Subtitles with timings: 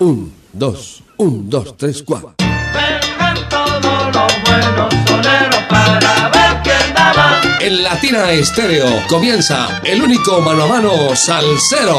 [0.00, 2.36] Un, dos, un, dos, tres, cuatro.
[2.38, 7.44] Vengan todos los buenos soneros para ver quién da más.
[7.60, 11.98] En Latina Estéreo comienza el único mano a mano salsero.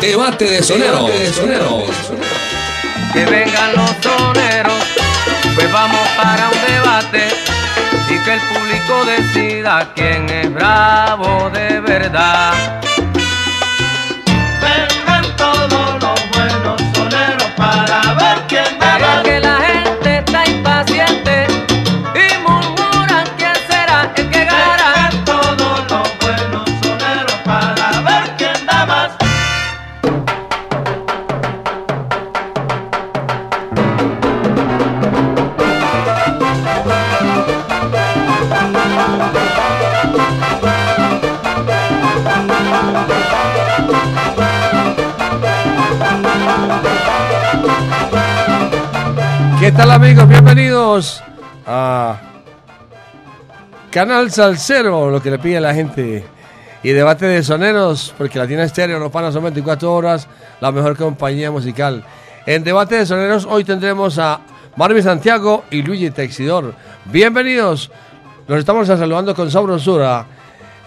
[0.00, 1.06] Debate de soneros.
[1.06, 1.84] Debate de soneros.
[3.12, 4.82] Que vengan los soneros,
[5.54, 7.28] pues vamos para un debate
[8.10, 12.85] y que el público decida quién es bravo de verdad.
[49.76, 50.26] Tal amigos?
[50.26, 51.22] Bienvenidos
[51.66, 52.18] a
[53.90, 56.24] Canal Salsero, lo que le pide la gente.
[56.82, 60.28] Y debate de soneros, porque Latina Estéreo nos pana son 24 horas,
[60.62, 62.02] la mejor compañía musical.
[62.46, 64.40] En debate de soneros hoy tendremos a
[64.76, 66.72] Marvin Santiago y Luigi Texidor.
[67.04, 67.90] Bienvenidos.
[68.48, 70.24] Los estamos saludando con sabrosura.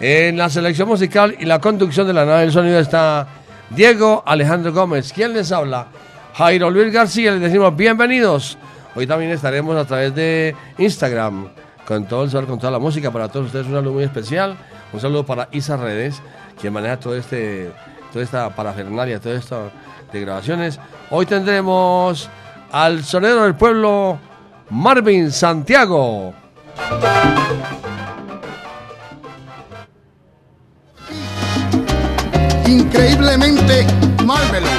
[0.00, 3.28] En la selección musical y la conducción de la nave del sonido está
[3.70, 5.12] Diego Alejandro Gómez.
[5.12, 5.86] ¿Quién les habla?
[6.34, 7.32] Jairo Luis García.
[7.32, 8.58] Les decimos bienvenidos.
[8.94, 11.48] Hoy también estaremos a través de Instagram
[11.86, 13.10] con todo el sol, con toda la música.
[13.10, 14.56] Para todos ustedes un saludo muy especial.
[14.92, 16.20] Un saludo para Isa Redes,
[16.60, 17.70] quien maneja todo este,
[18.12, 19.70] toda esta parafernalia, todo esto
[20.12, 20.80] de grabaciones.
[21.10, 22.28] Hoy tendremos
[22.72, 24.18] al sonero del pueblo,
[24.70, 26.34] Marvin Santiago.
[32.70, 33.86] increíblemente
[34.24, 34.70] Marvelous.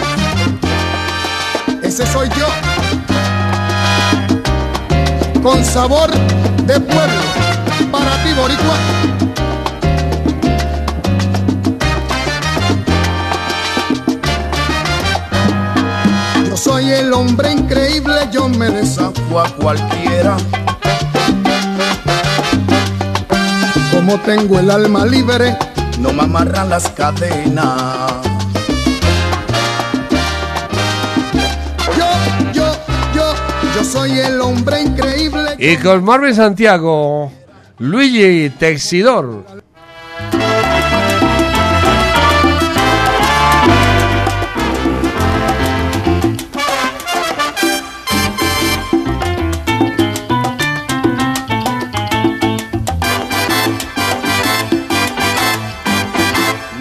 [1.84, 2.71] Ese soy yo.
[5.42, 6.11] Con sabor
[6.67, 7.22] de pueblo.
[7.92, 8.75] Para ti, Boricua.
[16.47, 20.38] Yo soy el hombre increíble, yo me desafío a cualquiera.
[23.91, 25.57] Como tengo el alma libre,
[26.00, 28.31] no me amarran las cadenas.
[33.76, 35.56] Yo, soy el hombre increíble.
[35.58, 37.32] Y con Marvin Santiago,
[37.78, 39.46] Luigi Texidor.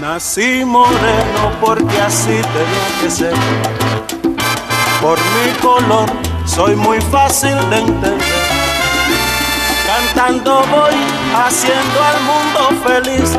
[0.00, 3.34] Nací moreno porque así tenía que ser.
[5.00, 8.18] Por mi color soy muy fácil de entender.
[9.86, 10.94] Cantando voy
[11.34, 13.38] haciendo al mundo feliz.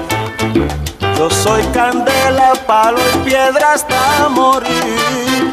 [1.18, 5.52] Yo soy candela, palo y piedra hasta morir.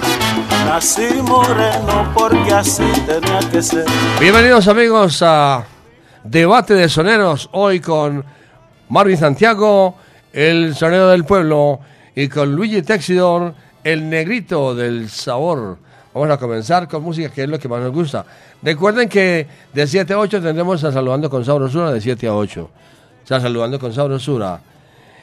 [0.66, 3.84] Nací moreno porque así tenía que ser.
[4.20, 5.64] Bienvenidos amigos a
[6.22, 8.24] Debate de Soneros, hoy con
[8.88, 9.96] Marvin Santiago,
[10.32, 11.80] el sonero del pueblo,
[12.14, 15.87] y con Luigi Texidor, el negrito del sabor.
[16.18, 18.26] Vamos a comenzar con música que es lo que más nos gusta.
[18.60, 22.62] Recuerden que de 7 a 8 tendremos a Saludando con Sabrosura de 7 a 8.
[23.22, 24.60] O sea, Saludando con Sabrosura.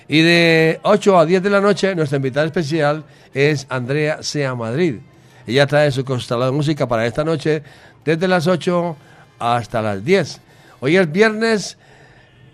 [0.08, 3.04] Y de 8 a 10 de la noche, nuestra invitada especial
[3.34, 5.00] es Andrea Sea Madrid.
[5.46, 7.62] Ella trae su constelado de música para esta noche
[8.06, 8.96] desde las 8
[9.38, 10.40] hasta las 10.
[10.80, 11.78] Hoy es viernes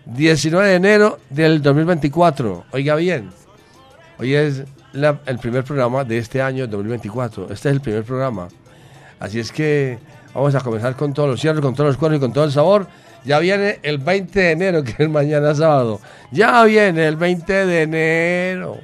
[0.05, 2.65] 19 de enero del 2024.
[2.71, 3.29] Oiga bien,
[4.17, 4.63] hoy es
[4.93, 7.45] el primer programa de este año 2024.
[7.45, 8.47] Este es el primer programa.
[9.19, 9.99] Así es que
[10.33, 12.51] vamos a comenzar con todos los cierres, con todos los cuernos y con todo el
[12.51, 12.87] sabor.
[13.23, 16.01] Ya viene el 20 de enero, que es mañana sábado.
[16.31, 18.77] Ya viene el 20 de enero.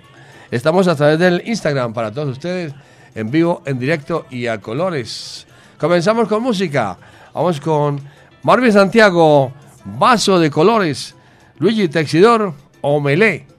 [0.52, 2.74] Estamos a través del Instagram para todos ustedes,
[3.16, 5.46] en vivo, en directo y a colores.
[5.78, 6.98] Comenzamos con música.
[7.34, 8.00] Vamos con
[8.44, 9.52] Marvin Santiago,
[9.84, 11.14] Vaso de Colores,
[11.60, 13.57] Luigi Texidor, Omelé.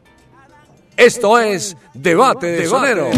[0.99, 3.09] Esto es Debate de Sonero.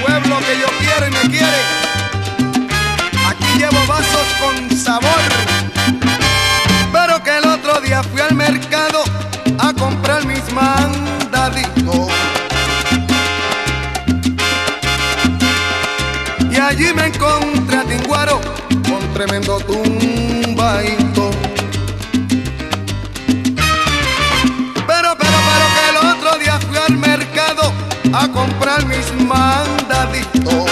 [0.00, 1.58] Pueblo que yo quiero y me quiere.
[3.28, 5.20] Aquí llevo vasos con sabor.
[6.92, 9.04] Pero que el otro día fui al mercado
[9.58, 12.08] a comprar mis mandaditos.
[16.50, 18.40] Y allí me encontré a Tinguaro
[18.88, 20.08] con tremendo tumbaito.
[20.58, 20.97] Pero,
[28.32, 30.67] comprar mis mandaditos.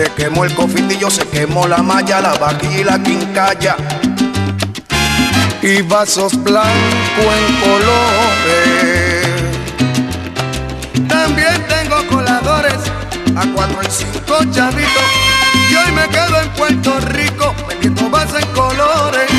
[0.00, 3.76] Se quemó el cofitillo, se quemó la malla, la vaquilla y la quincalla.
[5.60, 6.70] Y vasos blancos
[7.18, 9.26] en colores.
[11.06, 12.78] También tengo coladores
[13.36, 15.04] a cuatro y cinco chavitos.
[15.70, 19.30] Y hoy me quedo en Puerto Rico vendiendo vasos en colores.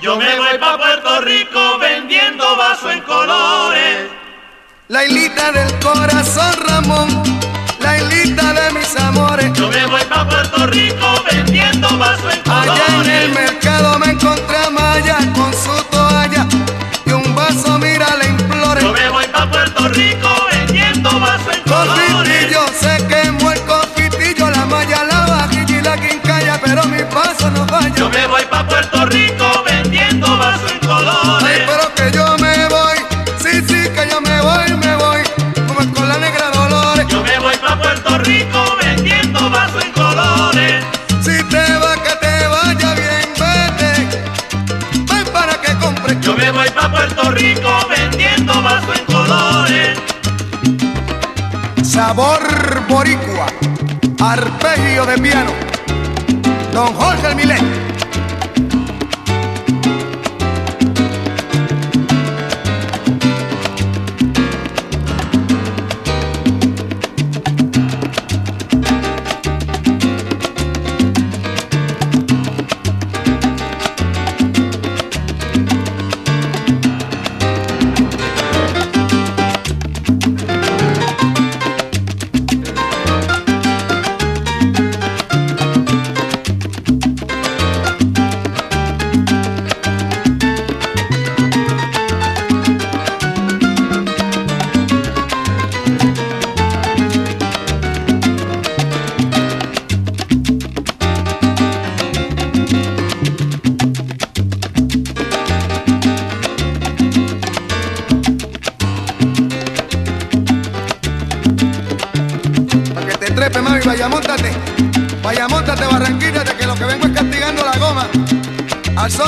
[0.00, 4.10] Yo me voy para Puerto Rico vendiendo vasos en colores.
[4.86, 7.35] La hilita del corazón, Ramón
[8.98, 9.52] amores.
[9.54, 12.50] Yo me voy pa' Puerto Rico vendiendo vaso en.
[12.50, 14.55] Allá en el mercado me encontré
[52.06, 53.46] sabor boricua,
[54.20, 55.50] arpegio de piano,
[56.72, 57.95] don Jorge Milet.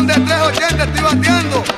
[0.09, 1.78] de 380 estoy bateando.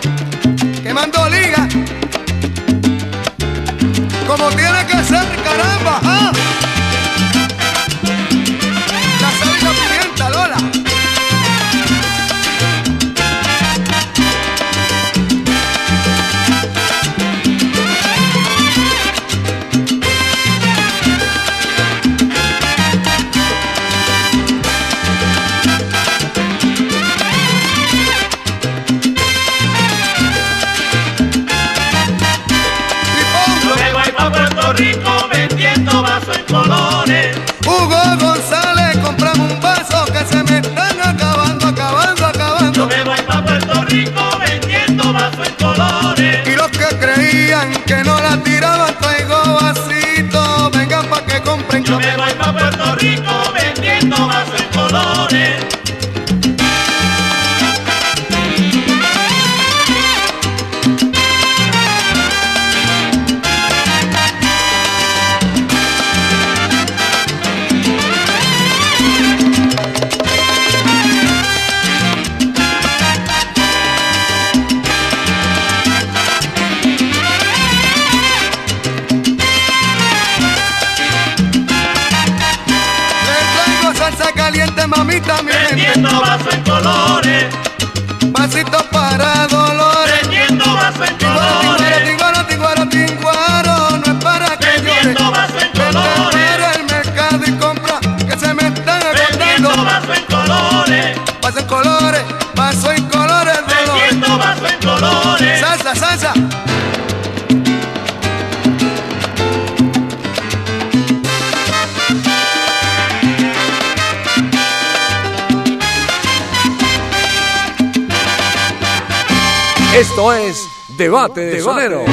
[121.30, 122.09] Mate de Sonero.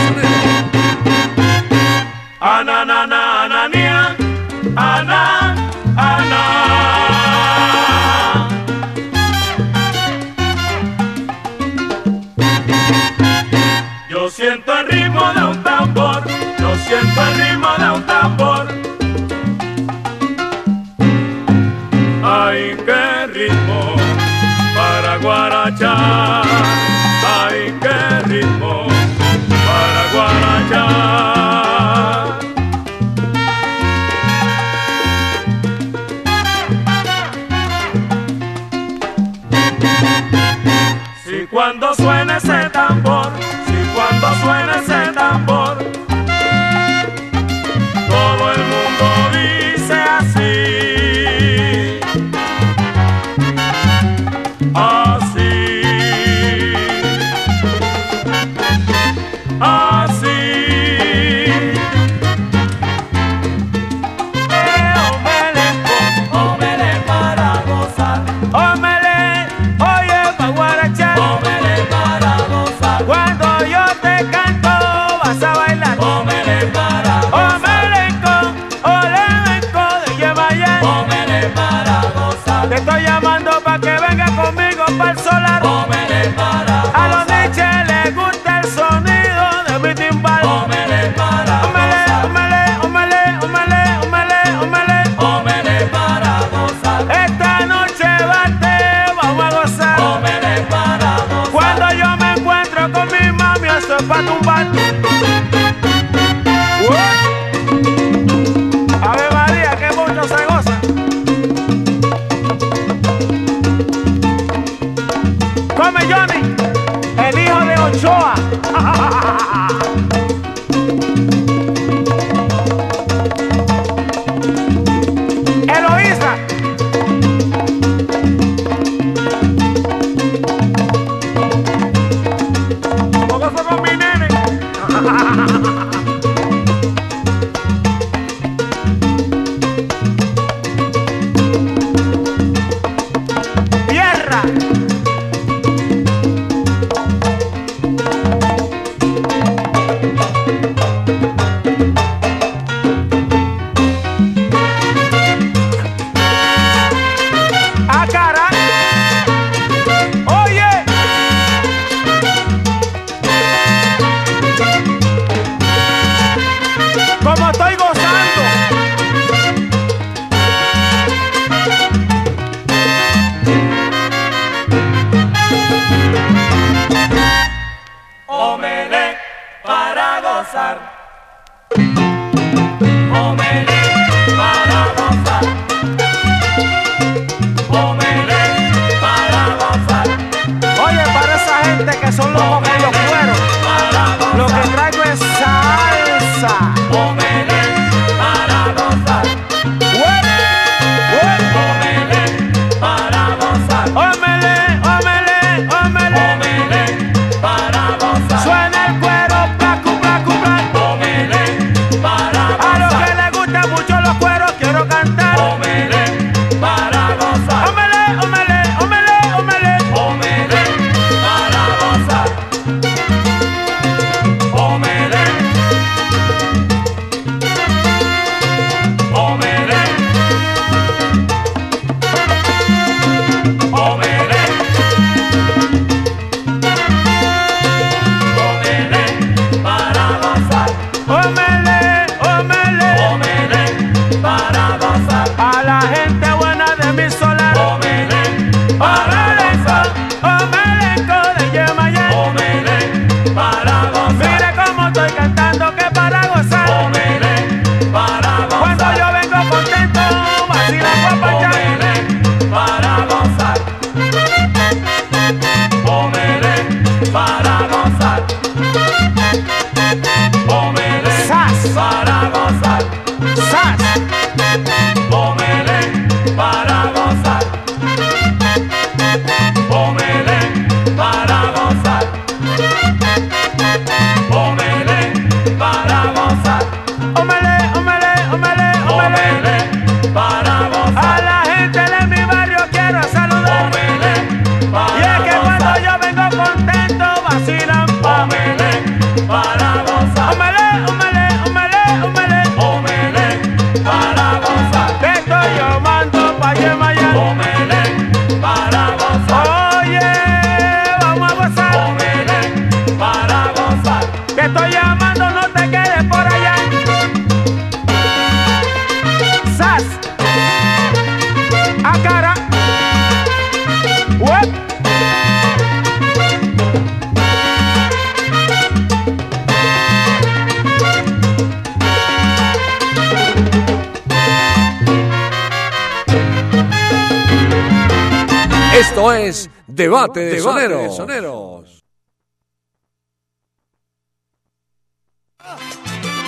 [338.98, 340.98] Esto es Debate de Soneros.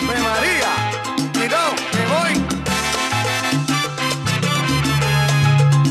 [0.06, 0.72] ¡Me María!
[1.34, 1.64] ¡Tiró!
[1.96, 2.34] ¡Me voy!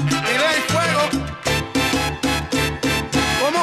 [0.09, 1.03] ¡Tiré el fuego!
[3.43, 3.61] ¿Cómo?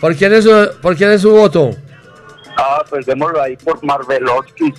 [0.00, 1.70] ¿Por quién es su, por quién es su voto?
[2.56, 4.74] Ah, pues démoslo ahí por Marvelovsky.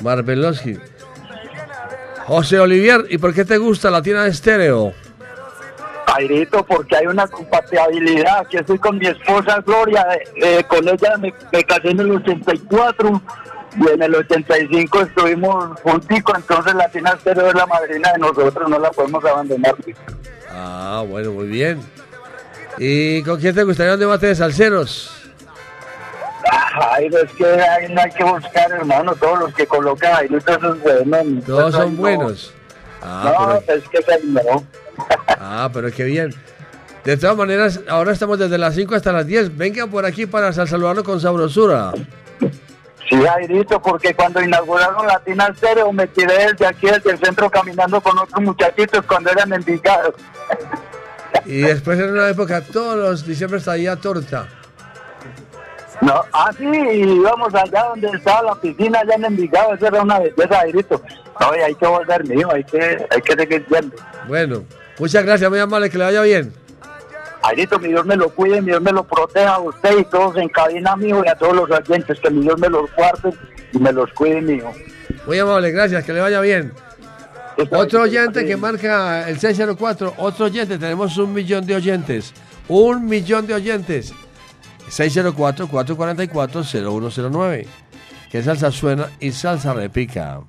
[0.00, 0.76] Marvelowski.
[2.26, 4.92] José Olivier, ¿y por qué te gusta Latina Estéreo?
[6.14, 8.46] Airito, porque hay una compatibilidad.
[8.46, 10.06] Que estoy con mi esposa Gloria.
[10.14, 13.22] eh, eh, con ella me, me casé en el 84
[13.78, 16.36] y en el 85 estuvimos junticos.
[16.38, 19.74] Entonces Latina Estéreo es la madrina de nosotros, no la podemos abandonar.
[20.50, 21.80] Ah, bueno, muy bien.
[22.78, 25.12] ¿Y con quién te gustaría un debate de salseros?
[26.78, 29.14] Ay, es que ahí no hay que buscar, hermano.
[29.16, 31.44] Todos los que colocan Airito, esos buenos.
[31.44, 32.00] Todos Pues, son no.
[32.00, 32.52] buenos.
[33.02, 34.64] Ah, No, pero, es que se- no.
[35.40, 36.34] Ah, pero qué bien.
[37.04, 39.56] De todas maneras, ahora estamos desde las 5 hasta las 10.
[39.56, 41.92] Vengan por aquí para sal- saludarlo con sabrosura.
[43.08, 48.00] Sí, Airito, porque cuando inauguraron Latina Stereo me tiré desde aquí, desde el centro, caminando
[48.00, 50.14] con otros muchachitos cuando eran envigados.
[51.44, 54.48] Y después en una época, todos los diciembre traía torta.
[56.00, 60.18] No, ah, sí, íbamos allá donde estaba la piscina, allá en Envigado, esa era una
[60.18, 61.00] belleza, Airito.
[61.40, 63.96] No, y hay que volver mío, hay que, hay que seguir yendo.
[64.26, 64.64] Bueno,
[64.98, 66.52] muchas gracias, muy amable, que le vaya bien.
[67.42, 70.36] Airito, mi Dios me lo cuide, mi Dios me lo proteja a usted y todos
[70.36, 73.32] en cabina, mijo, y a todos los oyentes, que mi Dios me los guarde
[73.72, 74.72] y me los cuide, mijo.
[75.26, 76.72] Muy amable, gracias, que le vaya bien.
[77.70, 82.34] Otro oyente que marca el 604, otro oyente, tenemos un millón de oyentes.
[82.68, 84.12] Un millón de oyentes.
[84.90, 87.66] 604-444-0109.
[88.30, 90.42] Que salsa suena y salsa repica.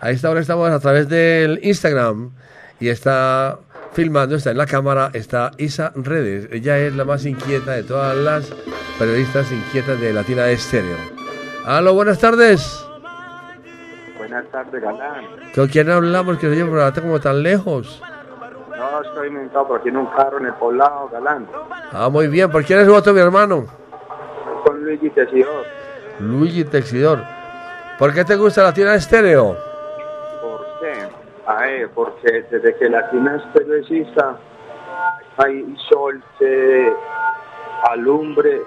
[0.00, 2.32] A esta hora estamos a través del Instagram
[2.80, 3.58] y está
[3.92, 6.48] filmando, está en la cámara, está Isa Redes.
[6.52, 8.52] Ella es la más inquieta de todas las
[8.98, 10.96] periodistas inquietas de Latina Estéreo.
[11.64, 12.86] Aló, buenas tardes.
[14.18, 15.24] Buenas tardes, Galán.
[15.54, 16.38] ¿Con quién hablamos?
[16.38, 18.02] Que se oye por como tan lejos.
[18.76, 21.46] No, estoy montado por aquí en un carro en el poblado, Galán.
[21.92, 22.50] Ah, muy bien.
[22.50, 23.66] ¿Por quién es voto, mi hermano?
[24.64, 25.64] Con Luigi Tesidor.
[26.20, 27.22] Luigi Texidor.
[27.98, 29.65] ¿Por qué te gusta Latina Estéreo?
[31.46, 31.62] ¿Por qué?
[31.62, 34.36] A ver, porque desde que Latina Estéreo exista,
[35.36, 36.92] hay sol que
[37.90, 38.62] alumbre,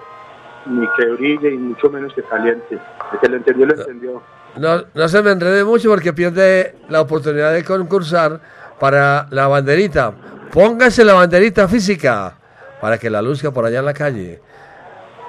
[0.66, 2.78] ni que brille y mucho menos que caliente.
[3.14, 4.22] El que lo entendió, lo entendió.
[4.56, 8.40] No, no se me enrede mucho porque pierde la oportunidad de concursar
[8.80, 10.14] para la banderita.
[10.52, 12.34] Póngase la banderita física
[12.82, 14.42] para que la luzca por allá en la calle.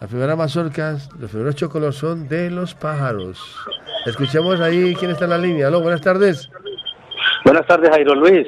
[0.00, 3.40] las primeras mazorcas, los primeros chocolos son de los pájaros.
[4.06, 5.68] Escuchemos ahí quién está en la línea.
[5.68, 6.50] Aló, buenas tardes.
[7.46, 8.46] Buenas tardes, Jairo Luis.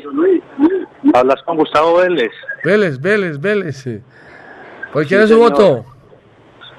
[1.14, 2.32] Hablas con Gustavo Vélez.
[2.64, 3.76] Vélez, Vélez, Vélez.
[3.76, 4.00] sí.
[4.92, 5.50] ¿Por quién Sí, es su señor.
[5.52, 5.84] voto?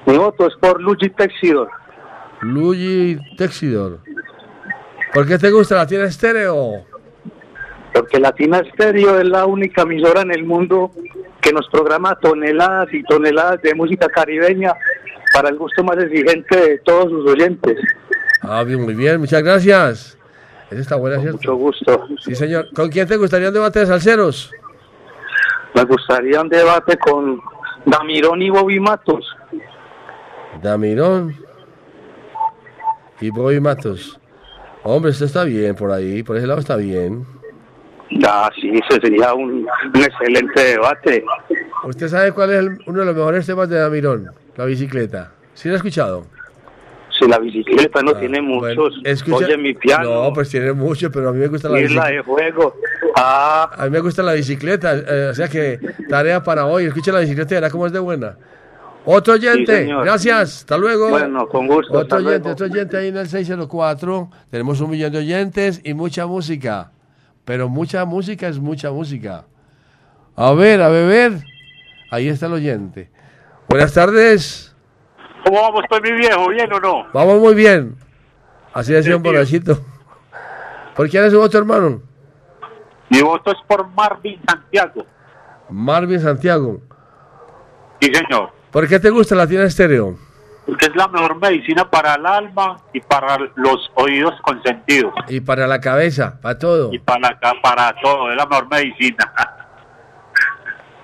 [0.04, 1.68] Mi voto es por Luigi Texidor.
[2.42, 4.00] Luigi Texidor.
[5.14, 6.84] ¿Por qué te gusta la tienda estéreo?
[7.94, 10.92] Porque Latina Stereo es la única emisora en el mundo
[11.40, 14.74] que nos programa toneladas y toneladas de música caribeña
[15.32, 17.78] para el gusto más exigente de todos sus oyentes.
[18.42, 20.16] Ah, bien, muy bien, muchas gracias.
[20.70, 21.38] Esa está buena, ¿cierto?
[21.38, 22.06] Mucho gusto.
[22.20, 22.68] Sí, señor.
[22.74, 24.52] ¿Con quién te gustaría un debate de salseros?
[25.74, 27.40] Me gustaría un debate con
[27.86, 29.24] Damirón y Bobby Matos.
[30.62, 31.34] Damirón
[33.20, 34.18] y Bobby Matos.
[34.82, 37.26] Hombre, esto está bien por ahí, por ese lado está bien.
[38.26, 41.24] Ah, sí, ese sería un, un excelente debate.
[41.84, 44.30] ¿Usted sabe cuál es el- uno de los mejores temas de Damirón?
[44.56, 45.32] La bicicleta.
[45.54, 46.26] ¿Sí lo ha escuchado?
[47.20, 50.72] Si la bicicleta no tiene Ah, Bueno, muchos, escucha- oye mi piano, No, pues tiene
[50.72, 52.08] mucho, pero a mí me gusta la bicicleta.
[52.08, 52.74] de fuego.
[53.16, 55.78] Ah, A mí me gusta la bicicleta, eh, o sea que
[56.08, 56.86] tarea para hoy.
[56.86, 58.36] Escucha la bicicleta y verá cómo es de buena.
[59.04, 61.08] Otro oyente, gracias, hasta luego.
[61.10, 62.50] Bueno, con gusto, Otro oyente, luego.
[62.52, 64.30] otro oyente ahí en el 604.
[64.50, 66.92] Tenemos un millón de oyentes y mucha música.
[67.44, 69.44] Pero mucha música es mucha música.
[70.36, 71.32] A ver, a beber.
[72.10, 73.10] Ahí está el oyente.
[73.68, 74.69] Buenas tardes.
[75.44, 76.48] ¿Cómo vamos, pues, mi viejo?
[76.48, 77.06] ¿Bien o no?
[77.12, 77.96] Vamos muy bien.
[78.72, 79.78] Así decía un borrachito.
[80.94, 82.02] ¿Por quién es su voto, hermano?
[83.08, 85.04] Mi voto es por Marvin Santiago.
[85.68, 86.80] Marvin Santiago.
[88.00, 88.50] Sí, señor.
[88.70, 90.16] ¿Por qué te gusta la tienda estéreo?
[90.66, 95.12] Porque es la mejor medicina para el alma y para los oídos consentidos.
[95.28, 96.92] Y para la cabeza, para todo.
[96.92, 98.30] Y para, para todo.
[98.30, 99.32] Es la mejor medicina.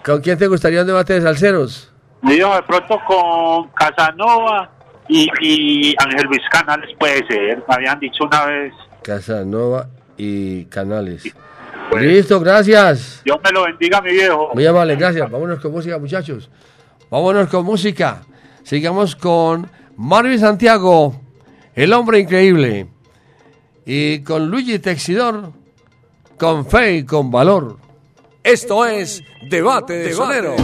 [0.04, 1.92] ¿Con quién te gustaría un debate de salseros?
[2.22, 4.70] Digo de pronto con Casanova
[5.08, 7.62] y, y Ángel Luis Canales puede ser.
[7.68, 8.72] Me habían dicho una vez.
[9.02, 11.34] Casanova y Canales.
[12.00, 13.22] Listo, gracias.
[13.24, 14.50] Dios me lo bendiga, mi viejo.
[14.54, 15.30] Muy amable, gracias.
[15.30, 16.50] Vámonos con música, muchachos.
[17.10, 18.22] Vámonos con música.
[18.64, 21.20] Sigamos con Marvin Santiago,
[21.74, 22.88] el hombre increíble.
[23.84, 25.52] Y con Luigi Texidor,
[26.36, 27.78] con fe y con valor.
[28.42, 30.56] Esto es Debate de Sonero.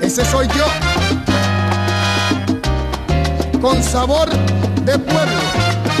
[0.00, 0.64] Ese soy yo,
[3.60, 4.30] con sabor
[4.84, 5.40] de pueblo,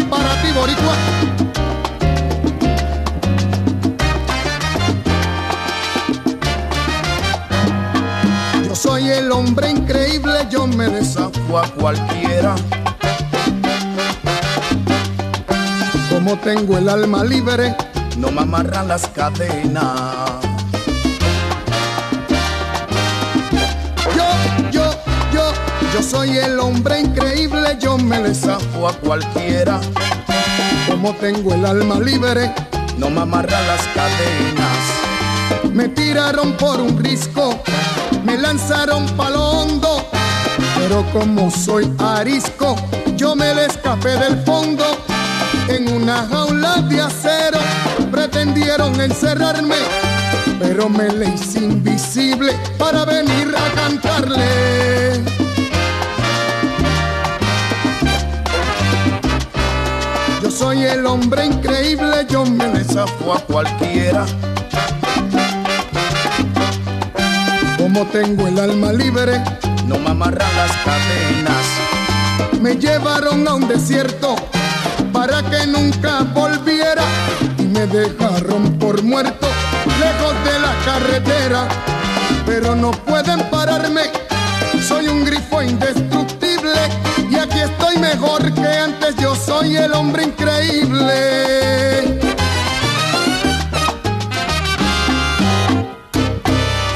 [0.08, 0.94] para ti, Boricua.
[8.66, 12.54] Yo soy el hombre increíble, yo me desafío a cualquiera.
[16.10, 17.76] Como tengo el alma libre,
[18.16, 20.47] no me amarran las cadenas.
[25.98, 29.80] Yo, soy el hombre increíble, yo me desafío a cualquiera.
[30.88, 32.52] Como tengo el alma libre,
[32.98, 35.72] no me amarran las cadenas.
[35.72, 37.60] Me tiraron por un risco,
[38.24, 40.08] me lanzaron palo hondo,
[40.76, 42.76] pero como soy arisco,
[43.16, 44.84] yo me le escapé del fondo.
[45.68, 47.58] En una jaula de acero
[48.10, 49.76] pretendieron encerrarme,
[50.58, 55.37] pero me le hice invisible para venir a cantarle.
[60.78, 64.24] Soy el hombre increíble, yo me desafío a cualquiera.
[67.76, 69.42] Como tengo el alma libre,
[69.86, 72.60] no me amarran las cadenas.
[72.60, 74.36] Me llevaron a un desierto
[75.12, 77.02] para que nunca volviera
[77.58, 79.48] y me dejaron por muerto
[79.98, 81.68] lejos de la carretera.
[82.46, 84.02] Pero no pueden pararme,
[84.86, 85.66] soy un grifo y
[87.88, 89.16] estoy mejor que antes.
[89.16, 92.18] Yo soy el hombre increíble.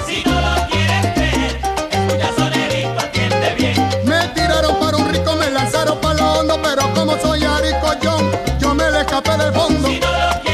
[0.07, 3.77] Si no lo quieres creer, escucha sonerito, atiende bien.
[4.05, 8.17] Me tiraron para un rico, me lanzaron para lo hondo, pero como soy arico yo,
[8.59, 9.89] yo me le escapé del fondo.
[9.89, 10.52] Si no lo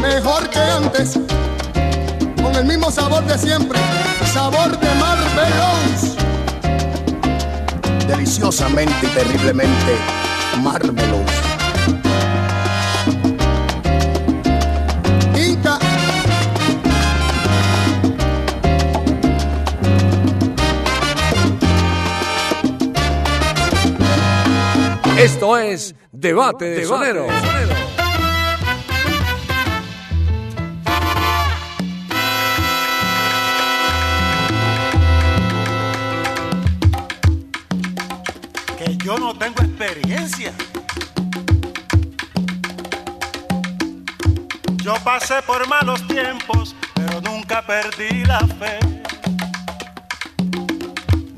[0.00, 1.18] mejor que antes.
[2.42, 3.78] Con el mismo sabor de siempre,
[4.32, 6.16] sabor de Marvelos.
[8.06, 9.96] Deliciosamente y terriblemente
[10.62, 11.30] Marvelos.
[15.36, 15.78] Inca.
[25.18, 27.26] Esto es Debate de Sonero.
[27.26, 27.85] que
[44.82, 48.80] Yo pasé por malos tiempos, pero nunca perdí la fe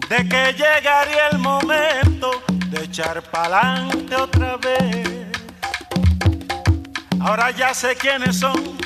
[0.09, 2.31] de que llegaría el momento
[2.71, 5.29] de echar pa'lante otra vez.
[7.21, 8.79] Ahora ya sé quiénes son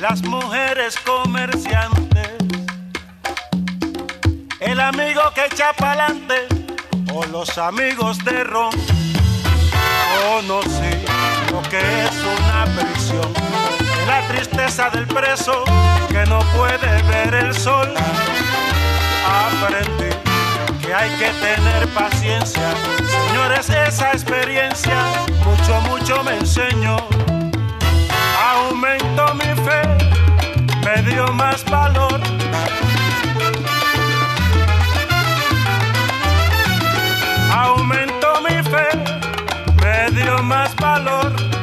[0.00, 2.30] las mujeres comerciantes.
[4.58, 6.46] El amigo que echa pa'lante
[7.12, 8.89] o los amigos de ron.
[10.46, 11.04] No sé
[11.52, 13.32] lo que es una prisión.
[14.06, 15.64] La tristeza del preso
[16.08, 17.92] que no puede ver el sol.
[19.24, 20.16] Aprendí
[20.82, 22.72] que hay que tener paciencia.
[23.28, 25.04] Señores, esa experiencia
[25.44, 26.96] mucho, mucho me enseñó.
[28.52, 29.82] Aumento mi fe,
[30.84, 32.39] me dio más valor.
[40.22, 41.59] Dio más valor.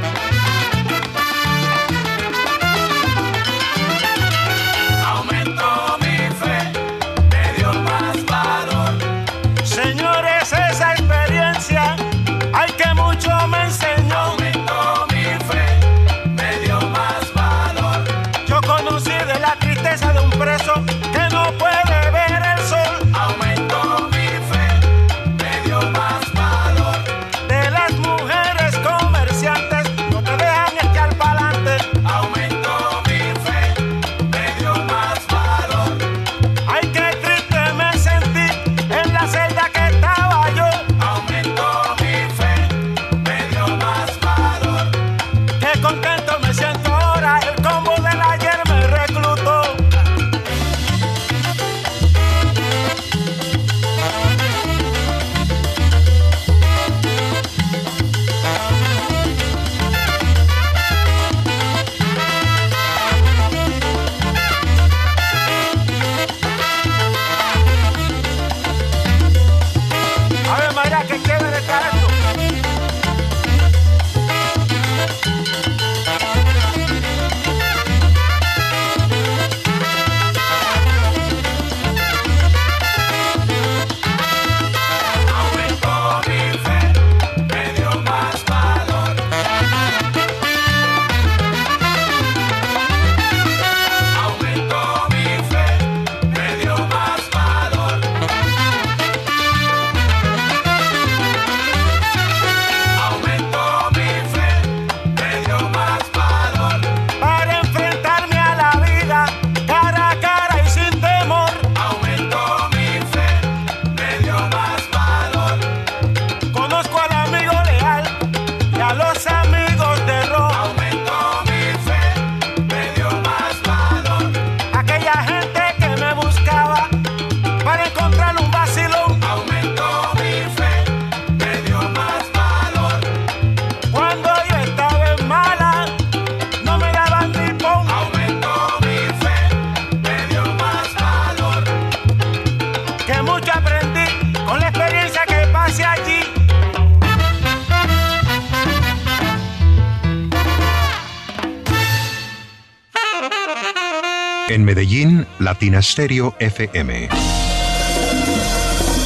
[154.68, 157.08] Medellín, Latina Stereo FM.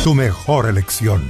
[0.04, 1.28] Tu mejor elección.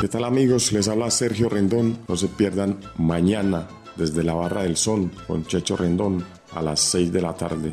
[0.00, 0.72] ¿Qué tal amigos?
[0.72, 1.98] Les habla Sergio Rendón.
[2.08, 7.12] No se pierdan mañana desde la Barra del Sol con Checho Rendón a las 6
[7.12, 7.72] de la tarde.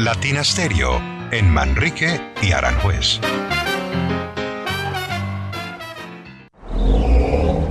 [0.00, 0.98] Latina Stereo
[1.30, 3.20] en Manrique y Aranjuez.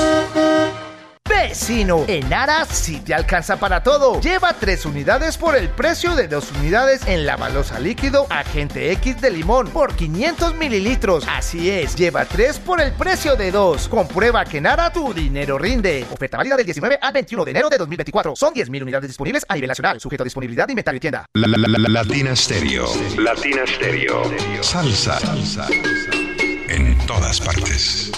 [1.57, 4.19] Vecino, en Ara sí te alcanza para todo.
[4.21, 9.21] Lleva tres unidades por el precio de dos unidades en la balosa líquido Agente X
[9.21, 11.25] de limón por 500 mililitros.
[11.29, 13.87] Así es, lleva tres por el precio de dos.
[13.87, 16.07] Comprueba que en Ara tu dinero rinde.
[16.11, 18.35] Oferta válida del 19 al 21 de enero de 2024.
[18.35, 21.27] Son 10.000 unidades disponibles a nivel nacional, sujeto a disponibilidad de inventario y tienda.
[21.35, 22.87] La, la, la, la- Latina Stereo.
[23.19, 24.23] Latina Stereo.
[24.63, 25.19] Salsa.
[25.19, 25.67] Salsa.
[26.67, 28.11] En todas partes.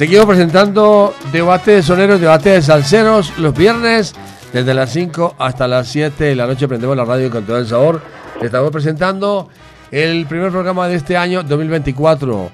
[0.00, 4.14] Seguimos presentando debate de soneros, debate de salseros los viernes
[4.50, 6.66] desde las 5 hasta las 7 de la noche.
[6.66, 8.00] Prendemos la radio con todo el sabor.
[8.40, 9.50] Estamos presentando
[9.90, 12.50] el primer programa de este año 2024.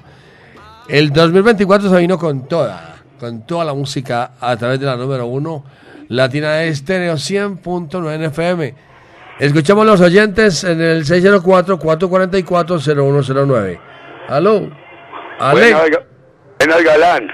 [0.89, 5.27] El 2024 se vino con toda, con toda la música a través de la número
[5.27, 5.63] 1
[6.09, 8.75] Latina Estéreo 100.9 FM.
[9.39, 13.79] Escuchamos los oyentes en el 604-444-0109.
[14.27, 14.69] Aló.
[15.39, 15.73] Ale.
[15.73, 16.16] Buenas,
[16.59, 17.27] Ga- buenas, Galán.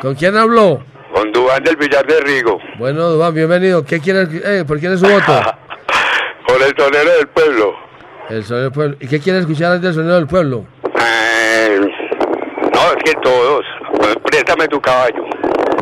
[0.00, 0.82] ¿Con quién habló?
[1.12, 2.58] Con Dubán del Villar de Rigo.
[2.78, 3.84] Bueno, Dubán, bienvenido.
[3.84, 5.40] ¿Qué quiere, eh, ¿Por quién es su voto?
[6.46, 7.74] Por el sonero del pueblo.
[8.28, 8.96] El sonido del pueblo.
[9.00, 10.64] ¿Y qué quiere escuchar del sonido del pueblo?
[11.00, 13.64] Eh, no, es que todos.
[13.96, 15.24] Pues, préstame tu caballo.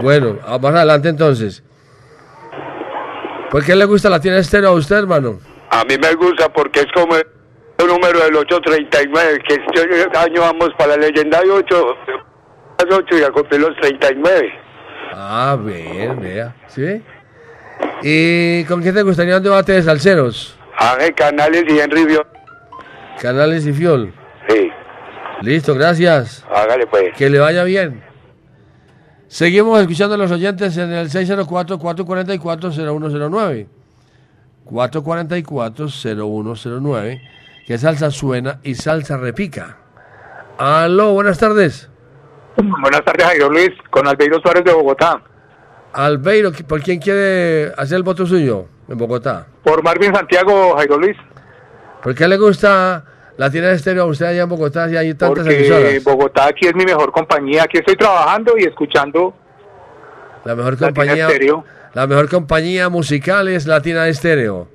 [0.03, 1.63] Bueno, ah, más adelante entonces.
[3.51, 5.39] ¿Por qué le gusta la tiene estéreo a usted, hermano?
[5.71, 7.25] A mí me gusta porque es como el
[7.87, 11.87] número del 839, que este año vamos para la leyenda de 8,
[12.79, 14.51] las 8 y a cumplir los 39.
[15.13, 16.55] Ah, bien, vea.
[16.69, 17.03] ¿Sí?
[18.03, 20.57] ¿Y con quién te gustaría un debate de salseros?
[20.77, 22.27] Ángel Canales y Henry Vio.
[23.21, 24.13] Canales y Fiol.
[24.49, 24.71] Sí,
[25.43, 26.45] Listo, gracias.
[26.55, 27.13] hágale pues.
[27.17, 28.03] Que le vaya bien.
[29.27, 33.67] Seguimos escuchando a los oyentes en el 604-444-0109.
[34.67, 37.21] 444-0109.
[37.67, 39.77] Que salsa suena y salsa repica.
[40.57, 41.91] Aló, buenas tardes.
[42.63, 45.23] Buenas tardes, Jairo Luis, con Albeiro Suárez de Bogotá.
[45.93, 49.47] Albeiro, ¿por quién quiere hacer el voto suyo en Bogotá?
[49.63, 51.17] Por Marvin Santiago, Jairo Luis,
[52.03, 53.05] ¿Por qué le gusta
[53.37, 56.05] la tienda de estéreo a usted allá en Bogotá si hay tantas porque emisoras?
[56.05, 57.65] Bogotá aquí es mi mejor compañía.
[57.65, 59.35] Aquí estoy trabajando y escuchando.
[60.45, 61.65] La mejor Latina compañía, Estéreo.
[61.95, 64.69] la mejor compañía musical es Latina Estéreo.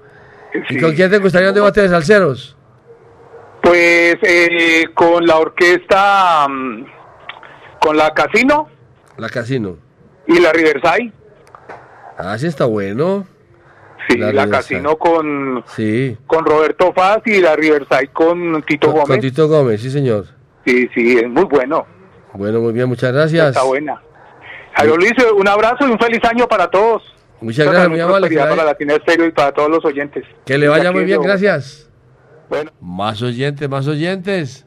[0.69, 2.55] ¿Y con quién te gustaría un debate de salseros?
[3.61, 6.85] Pues eh, con la orquesta, mm,
[7.83, 8.69] con la Casino
[9.17, 9.77] La Casino.
[10.25, 11.11] y la Riverside.
[12.17, 13.27] Ah, sí está bueno.
[14.07, 14.49] Sí, la.
[14.49, 16.17] Casino con, Sí.
[16.27, 19.21] con Roberto Faz y la Riverside con Tito Con, con Gómez.
[19.21, 20.25] Tito Gómez, sí señor.
[20.65, 21.85] Sí, sí, es muy bueno.
[22.33, 23.49] Bueno, muy bien, muchas gracias.
[23.49, 24.01] Está buena.
[24.75, 27.03] Jairo Luis, un abrazo y un feliz año para todos.
[27.41, 28.37] Muchas Mucha gracias, muy amable.
[28.37, 30.23] Para Latina Estéreo y para todos los oyentes.
[30.45, 31.89] que le vaya muy en bien, gracias.
[32.49, 32.71] Bueno.
[32.81, 34.65] Más oyentes, más oyentes.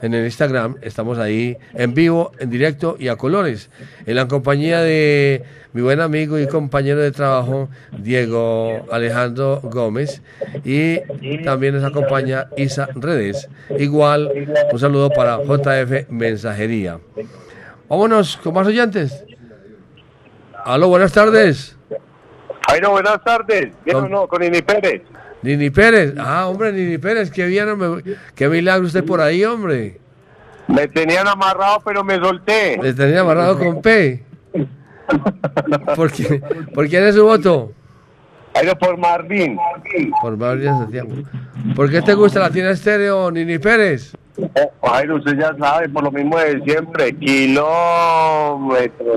[0.00, 3.70] En el Instagram estamos ahí en vivo, en directo y a colores.
[4.06, 7.68] En la compañía de mi buen amigo y compañero de trabajo,
[7.98, 10.22] Diego Alejandro Gómez.
[10.64, 10.98] Y
[11.42, 13.48] también nos acompaña Isa Redes.
[13.78, 16.98] Igual, un saludo para JF Mensajería.
[17.88, 19.24] Vámonos con más oyentes.
[20.64, 21.76] Aló, buenas tardes.
[22.68, 23.72] Jairo, buenas tardes.
[23.84, 24.28] ¿Bien o no?
[24.28, 25.02] Con Ini Pérez.
[25.42, 26.14] Nini Pérez.
[26.18, 28.16] Ah, hombre, Nini Pérez, qué bien, hombre.
[28.34, 30.00] Qué milagro usted por ahí, hombre.
[30.66, 32.78] Me tenían amarrado, pero me solté.
[32.82, 34.24] Le tenía amarrado con P.
[35.96, 36.42] ¿Por, qué?
[36.74, 37.72] ¿Por quién es su voto?
[38.54, 39.56] Jairo, por Marvin.
[40.20, 41.08] Por Marvin Santiago.
[41.74, 44.12] ¿Por qué te gusta la tienda estéreo, Nini Pérez?
[44.36, 47.66] Oh, Jairo, usted ya sabe, por lo mismo de siempre, kilómetros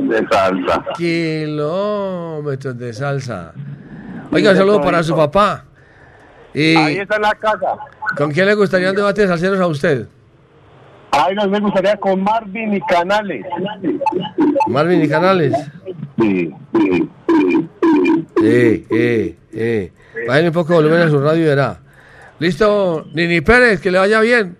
[0.09, 0.85] de salsa.
[0.95, 3.53] Kilómetros de salsa.
[4.31, 5.65] Oiga, un saludo para su papá.
[6.53, 7.75] Y Ahí está en la casa.
[8.17, 10.07] ¿Con quién le gustaría un debate de salseros a usted?
[11.13, 13.45] Jairo, me gustaría con Marvin y Canales.
[14.67, 15.53] Marvin y Canales.
[16.19, 17.09] Sí, sí,
[18.43, 19.91] Eh, eh, eh.
[20.27, 21.79] Bájale un poco de volumen a su radio y verá.
[22.39, 24.57] Listo, Nini Pérez, que le vaya bien.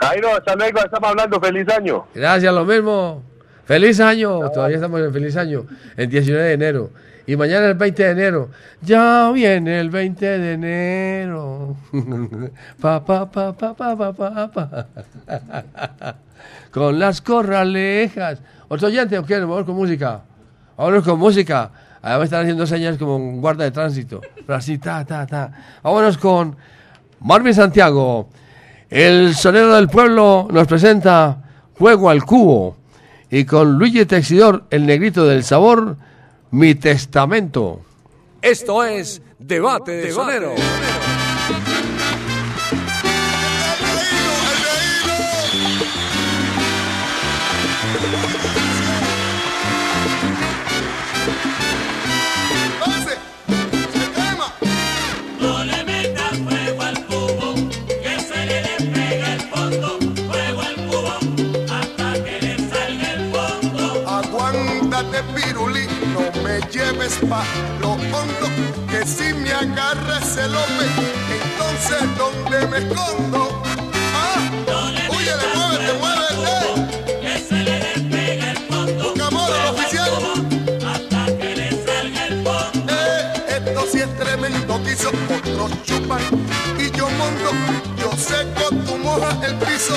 [0.00, 1.40] Jairo, hasta luego, estamos hablando.
[1.40, 2.06] Feliz año.
[2.14, 3.22] Gracias, lo mismo.
[3.64, 4.50] Feliz año.
[4.50, 5.64] Todavía estamos en feliz año.
[5.96, 6.90] El 19 de enero.
[7.26, 8.50] Y mañana el 20 de enero.
[8.82, 11.76] Ya viene el 20 de enero.
[12.80, 14.86] Pa, pa, pa, pa, pa, pa, pa, pa.
[16.70, 18.40] Con las corralejas.
[18.68, 19.38] ¿Otro oyente o qué?
[19.38, 20.22] Vamos con música.
[20.76, 21.70] Vámonos con música.
[22.02, 24.20] Ahora me están haciendo señas como un guarda de tránsito.
[24.34, 25.52] Pero así, ta, ta, ta.
[25.82, 26.56] Vámonos con
[27.20, 28.28] Marvin Santiago.
[28.90, 31.38] El sonero del pueblo nos presenta
[31.78, 32.76] Juego al Cubo.
[33.30, 35.96] Y con Luigi Texidor, el negrito del sabor,
[36.54, 37.80] Mi Testamento.
[38.40, 40.54] Esto es Debate de Sonero.
[66.54, 67.44] Me lleves pa'
[67.80, 68.46] lo hondo,
[68.88, 70.86] que si me agarras el hombre,
[71.42, 73.62] entonces ¿dónde me escondo?
[74.14, 74.38] Ah,
[75.08, 77.20] oye, le muévete, muévete.
[77.22, 79.02] Que se le despega el fondo.
[79.02, 80.12] Buscamos al oficial.
[80.86, 82.92] Hasta que le salga el fondo.
[82.92, 86.22] Eh, esto sí es tremendo, quiso otros chupan
[86.78, 87.50] y yo mondo,
[87.98, 89.94] yo seco, tú mojas el piso,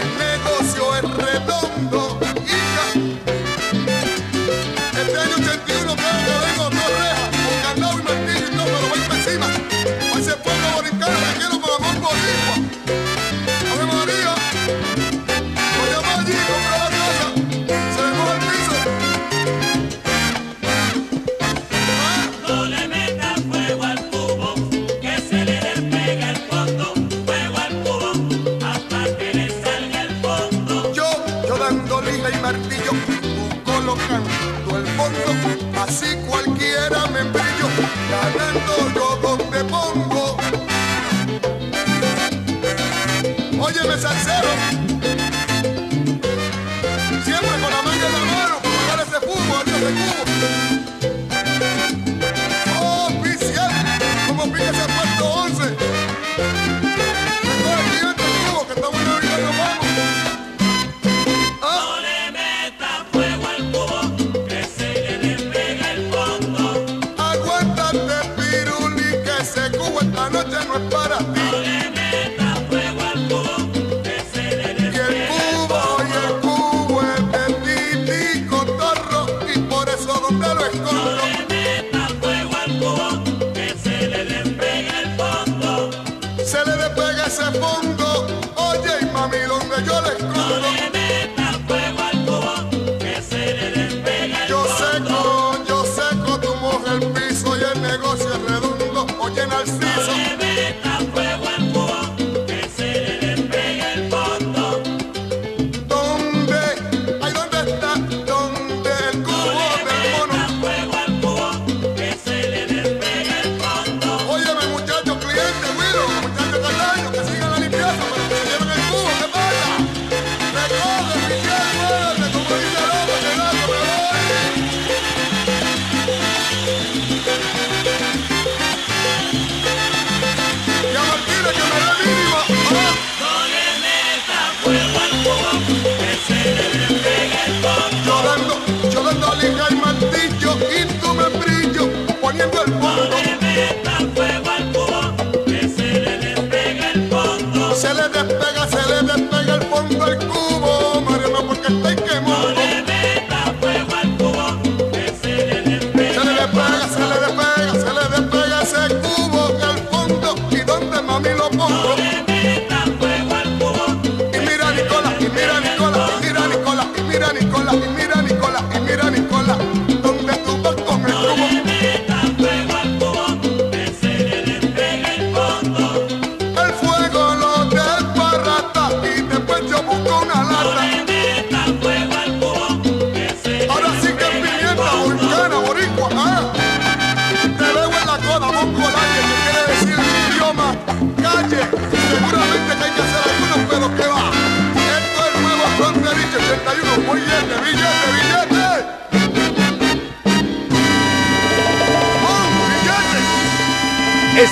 [0.00, 2.05] el negocio es redondo.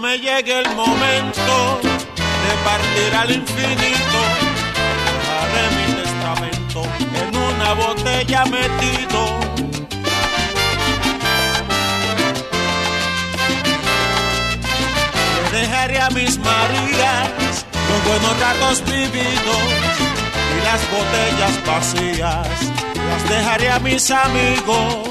[0.00, 4.18] me llegue el momento de partir al infinito,
[5.36, 6.82] haré mi testamento
[7.20, 9.40] en una botella metido.
[15.52, 19.62] Le dejaré a mis Marías los buenos ratos vividos
[20.56, 22.48] y las botellas vacías,
[22.94, 25.10] las dejaré a mis amigos.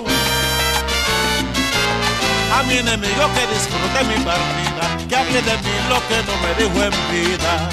[2.51, 4.68] A mi enemigo que disfrute mi partida
[5.10, 7.70] que hable de mí lo que no me dijo en vida.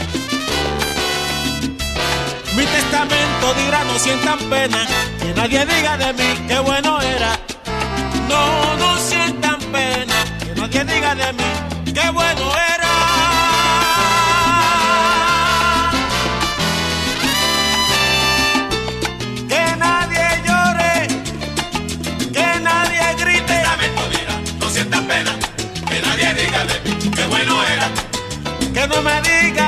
[2.57, 4.87] Mi testamento dirá no sientan pena,
[5.21, 7.39] que nadie diga de mí que bueno era.
[8.29, 12.66] No, no sientan pena, que nadie diga de mí que bueno era.
[28.77, 29.66] que no me diga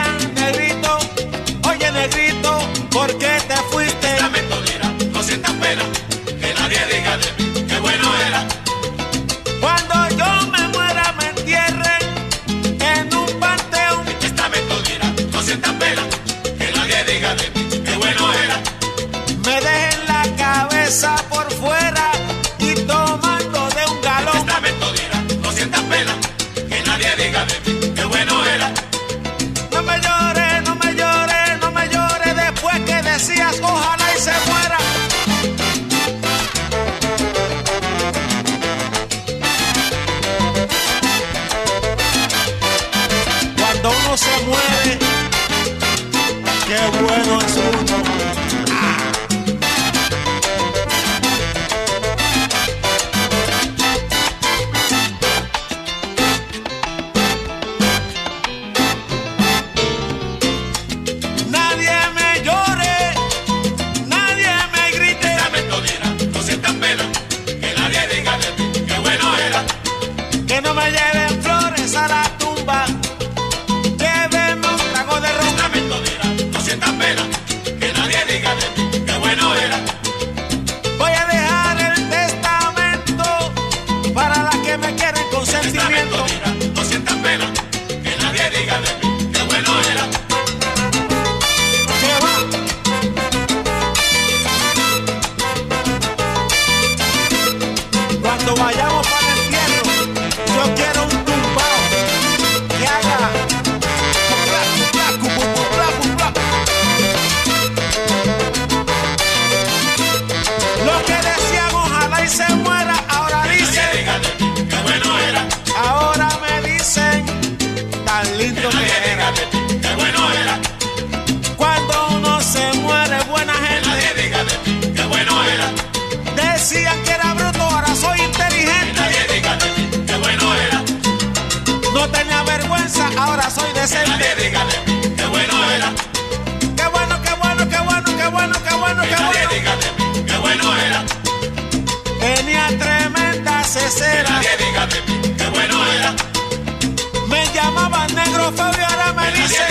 [148.53, 149.65] Fabio ahora me dice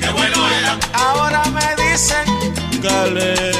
[0.00, 0.78] que bueno era.
[0.92, 2.24] Ahora me dicen,
[2.82, 3.51] dale.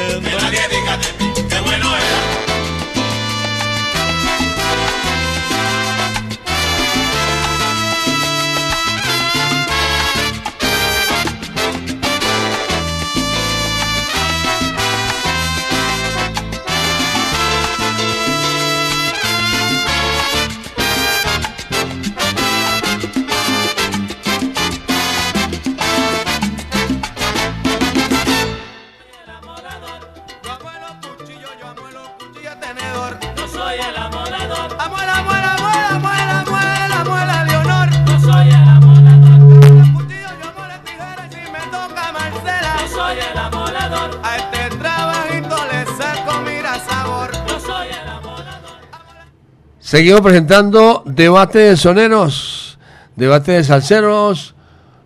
[49.92, 52.78] Seguimos presentando debate de soneros,
[53.14, 54.54] debate de salseros.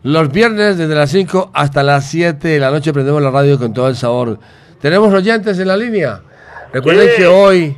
[0.05, 3.75] Los viernes desde las 5 hasta las 7 de la noche prendemos la radio con
[3.75, 4.39] todo el sabor.
[4.81, 6.21] Tenemos oyentes en la línea.
[6.73, 7.77] Recuerden que hoy.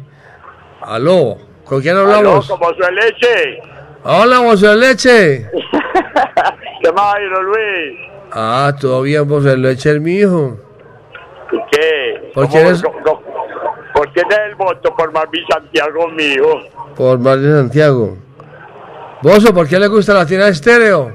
[0.83, 2.47] Aló, ¿con quién hablamos?
[2.47, 3.63] Aló, con José Leche.
[4.05, 5.51] Hola, José Leche.
[6.83, 7.99] ¿Qué más, Luis?
[8.33, 10.59] Ah, todavía José Leche, el mi hijo.
[11.71, 12.33] ¿Qué?
[12.35, 12.83] Porque eres...
[13.99, 14.95] ¿Por quién es el voto?
[14.95, 16.61] Por Marvin Santiago mío.
[16.97, 18.17] Por Mar de Santiago.
[19.23, 21.13] Bozo, ¿por qué le gusta la tienda estéreo?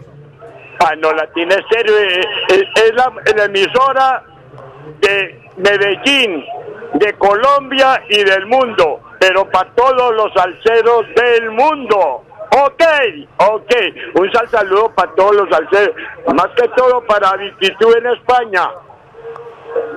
[0.83, 1.97] Ah, no, la tiene serio.
[1.97, 4.23] Es, es- es la, la emisora
[4.99, 6.43] de Medellín,
[6.95, 8.99] de Colombia y del mundo.
[9.17, 12.25] Pero para todos los salseros del mundo.
[12.51, 12.83] Ok,
[13.37, 13.71] ok.
[14.15, 15.95] Un sal saludo para todos los salseros.
[16.35, 18.69] Más que todo para Victitud en España.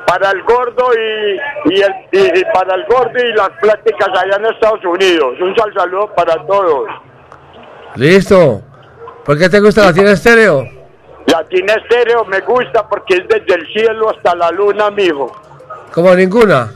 [0.07, 4.37] Para el gordo y, y, el, y- y para el gordo y las pláticas allá
[4.37, 5.35] en Estados Unidos.
[5.41, 6.89] Un sal saludo para todos.
[7.97, 8.63] Listo.
[9.25, 10.65] ¿Por qué te gusta la tienda estéreo?
[11.27, 15.33] Latina Estéreo me gusta porque es desde el cielo hasta la luna, mijo.
[15.93, 16.71] Como ninguna.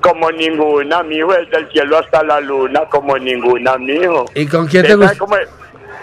[0.00, 4.26] Como ninguna, mijo, desde el cielo hasta la luna, como ninguna, mijo.
[4.34, 5.38] ¿Y con quién te ¿Sabe gusta?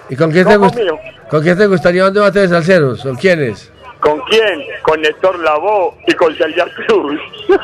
[0.10, 0.82] ¿Y con quién te ¿Cómo, gusta?
[1.30, 3.02] ¿Con quién te gustaría un debate de salseros?
[3.02, 3.72] ¿Con quiénes?
[4.06, 4.62] ¿Con quién?
[4.84, 7.20] Con Héctor Lavoe y con Celia Cruz.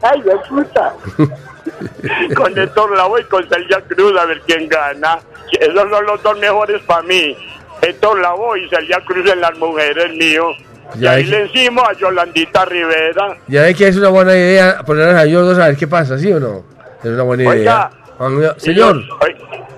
[0.00, 0.94] ¡Ay, de puta!
[2.34, 5.18] con Héctor Lavoe y con Celia Cruz, a ver quién gana.
[5.60, 7.36] Esos son los dos mejores para mí.
[7.82, 10.52] Héctor Lavoe y Celia Cruz en las mujeres, mío.
[10.98, 13.36] Y ahí le encima a Yolandita Rivera.
[13.48, 16.16] Ya ve que es una buena idea poner a ellos dos a ver qué pasa,
[16.18, 16.64] ¿sí o no?
[17.04, 17.60] Es una buena Oiga.
[17.62, 17.90] idea.
[18.58, 18.96] Señor,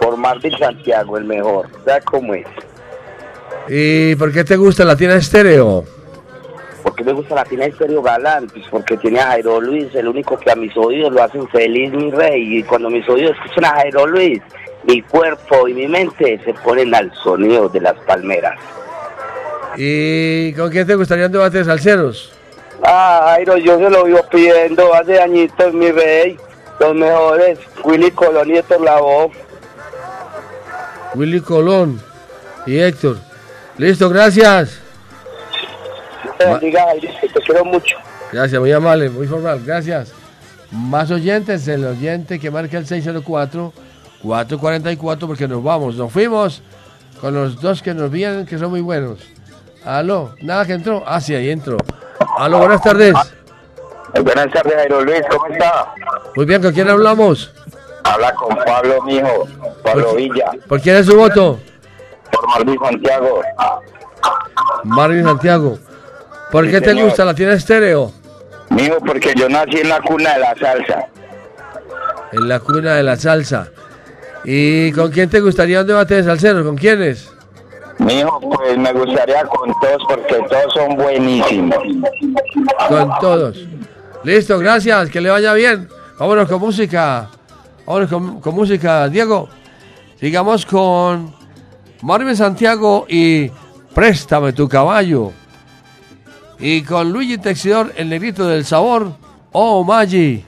[0.00, 1.68] Por Martín Santiago, el mejor.
[1.84, 2.46] ¿Sabes cómo es?
[3.68, 5.84] ¿Y por qué te gusta la tienda estéreo?
[6.82, 10.38] Porque me gusta la tina Estéreo Galán, pues porque tiene a Jairo Luis, el único
[10.38, 12.58] que a mis oídos lo hacen feliz, mi rey.
[12.58, 14.40] Y cuando mis oídos escuchan a Jairo Luis,
[14.84, 18.58] mi cuerpo y mi mente se ponen al sonido de las palmeras.
[19.76, 22.32] ¿Y con quién te gustaría un debate de salseros?
[22.82, 26.36] Ah, Jairo, yo se lo vivo pidiendo hace añitos, mi rey.
[26.78, 29.30] Los mejores, Willy Colón y Héctor Lavoe.
[31.14, 32.00] Willy Colón
[32.66, 33.18] y Héctor.
[33.76, 34.80] Listo, gracias.
[36.38, 36.78] Jairito,
[37.34, 37.96] te quiero mucho.
[38.32, 40.12] Gracias, muy amable, muy formal, gracias.
[40.70, 42.86] Más oyentes, el oyente que marca el
[44.22, 46.62] 604-444 porque nos vamos, nos fuimos
[47.20, 49.18] con los dos que nos vienen que son muy buenos.
[49.84, 51.02] Aló, nada que entró.
[51.06, 51.76] Ah, sí, ahí entró.
[52.38, 53.14] Aló, buenas tardes.
[54.12, 55.94] Buenas tardes, Jairo Luis, ¿cómo está?
[56.34, 57.52] Muy bien, ¿con quién hablamos?
[58.04, 59.46] Habla con Pablo, mijo,
[59.84, 61.60] Pablo Villa, ¿Por quién es su voto?
[62.32, 63.42] por Martín Santiago.
[64.84, 65.78] Marvin Santiago.
[66.50, 68.12] ¿Por Sí, qué te gusta la tienda estéreo?
[68.70, 71.06] Mijo, porque yo nací en la cuna de la salsa.
[72.32, 73.68] En la cuna de la salsa.
[74.44, 76.64] ¿Y con quién te gustaría un debate de salseros?
[76.64, 77.30] ¿Con quiénes?
[77.98, 81.78] Mijo, pues me gustaría con todos porque todos son buenísimos.
[82.88, 83.58] Con todos.
[84.24, 85.88] Listo, gracias, que le vaya bien.
[86.18, 87.28] Vámonos con música.
[87.86, 89.48] Vámonos con, con música, Diego.
[90.18, 91.34] Sigamos con
[92.02, 93.50] Marvin Santiago y
[93.94, 95.32] Préstame tu caballo.
[96.58, 99.12] Y con Luigi Texidor, el negrito del sabor,
[99.52, 100.44] Oh Maggi.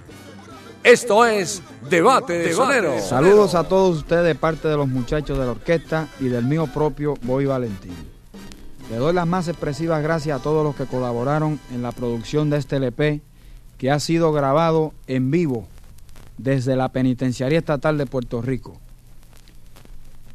[0.84, 3.02] Esto es Debate de Soneros.
[3.02, 6.66] Saludos a todos ustedes de parte de los muchachos de la orquesta y del mío
[6.66, 7.94] propio Boy Valentín.
[8.90, 12.58] Le doy las más expresivas gracias a todos los que colaboraron en la producción de
[12.58, 13.20] este LP
[13.78, 15.66] que ha sido grabado en vivo
[16.38, 18.78] desde la Penitenciaría Estatal de Puerto Rico.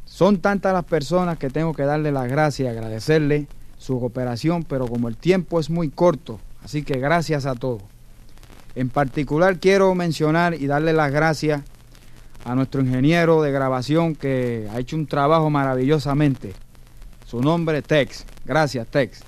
[0.05, 4.87] Son tantas las personas que tengo que darle las gracias y agradecerle su cooperación, pero
[4.87, 7.83] como el tiempo es muy corto, así que gracias a todos.
[8.77, 11.63] En particular quiero mencionar y darle las gracias
[12.45, 16.53] a nuestro ingeniero de grabación que ha hecho un trabajo maravillosamente.
[17.25, 18.23] Su nombre es Tex.
[18.45, 19.23] Gracias, Tex.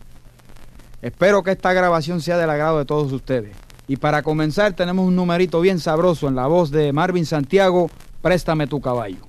[1.01, 3.57] Espero que esta grabación sea del agrado de todos ustedes.
[3.87, 7.89] Y para comenzar tenemos un numerito bien sabroso en la voz de Marvin Santiago,
[8.21, 9.28] Préstame tu caballo.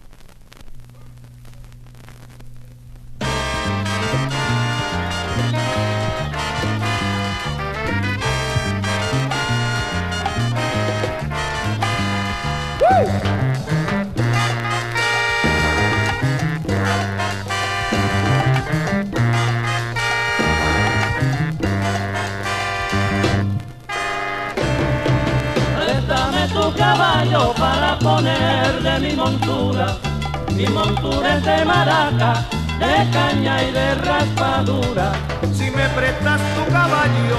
[30.60, 32.44] Mi montura es de maraca,
[32.78, 35.12] de caña y de raspadura.
[35.54, 37.38] Si me prestas tu caballo,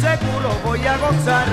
[0.00, 1.46] seguro voy a gozar.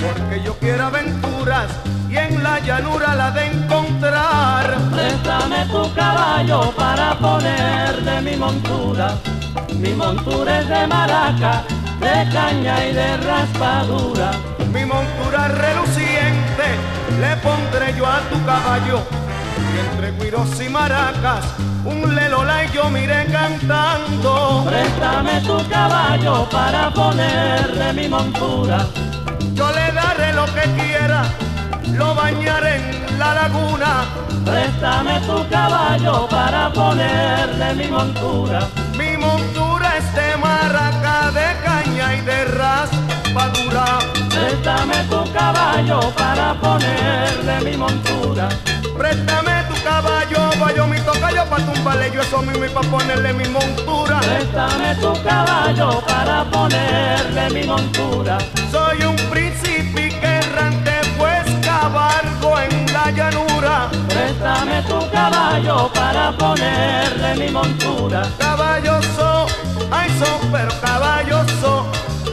[0.00, 1.66] Porque yo quiero aventuras
[2.08, 4.74] y en la llanura la de encontrar.
[4.90, 9.18] Préstame tu caballo para ponerle mi montura.
[9.74, 11.62] Mi montura es de maraca,
[12.00, 14.30] de caña y de raspadura.
[14.72, 16.64] Mi montura reluciente
[17.20, 19.20] le pondré yo a tu caballo.
[19.74, 21.44] Y entre guiros y maracas,
[21.84, 24.64] un lelola y yo miré cantando.
[24.66, 28.86] Préstame tu caballo para ponerle mi montura.
[29.54, 31.24] Yo le daré lo que quiera,
[31.92, 34.04] lo bañaré en la laguna.
[34.44, 38.60] Préstame tu caballo para ponerle mi montura.
[38.96, 43.98] Mi montura es de maraca, de caña y de raspadura.
[44.30, 48.48] Préstame tu caballo para ponerle mi montura.
[49.00, 53.46] Préstame tu caballo, vaya mi tocayo pa' tumbarle yo eso mismo y pa' ponerle mi
[53.48, 54.20] montura.
[54.20, 58.36] Préstame tu caballo para ponerle mi montura.
[58.70, 63.88] Soy un príncipe que errante, pues cabalgo en la llanura.
[64.06, 68.28] Préstame tu caballo para ponerle mi montura.
[68.38, 69.46] Caballoso,
[69.90, 71.86] ay so, pero caballoso,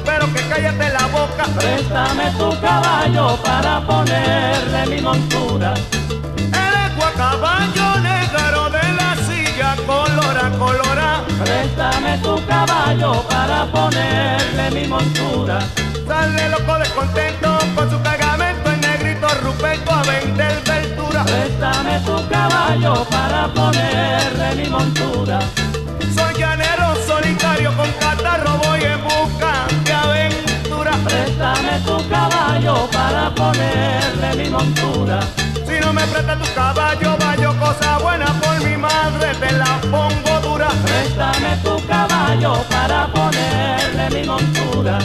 [0.03, 1.45] pero que cállate la boca.
[1.57, 5.74] Préstame tu caballo para ponerle mi montura.
[7.18, 11.24] Caballo negro de la silla, colora, colora.
[11.43, 15.57] Préstame tu caballo para ponerle mi montura.
[16.07, 21.24] Sale loco descontento con su cargamento en negrito Ruperto a vender verdura.
[21.24, 25.39] Préstame tu caballo para ponerle mi montura.
[26.15, 30.91] Soy llanero solitario con catarro, voy en busca de aventura.
[31.03, 35.20] Préstame tu caballo para ponerle mi montura.
[35.88, 40.67] No me prestas tu caballo, vaya cosa buena por mi madre, te la pongo dura.
[40.83, 44.99] Préstame tu caballo para ponerle mi montura.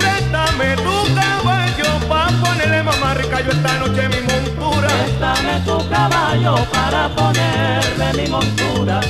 [0.00, 4.88] Préstame tu caballo para ponerle mamá rica yo esta noche mi montura.
[4.88, 9.00] Préstame tu caballo para ponerle mi montura.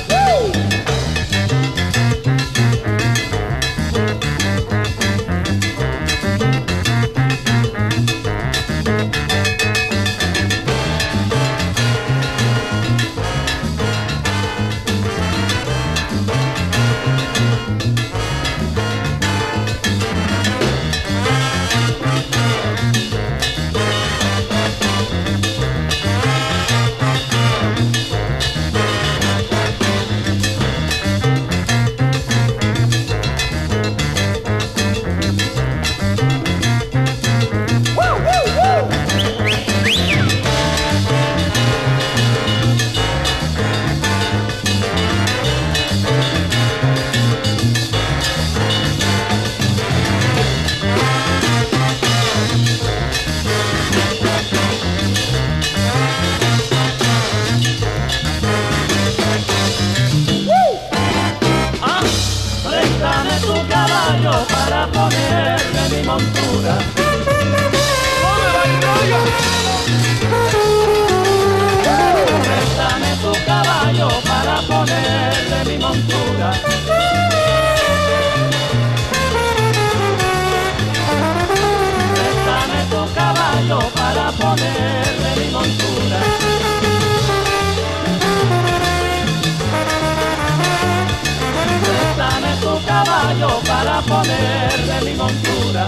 [93.67, 95.85] Para ponerle mi montura.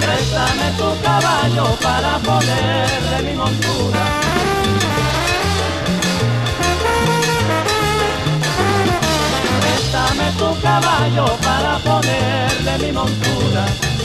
[0.00, 4.02] Préstame tu caballo para ponerle mi montura.
[9.60, 13.95] Préstame tu caballo para ponerle mi montura.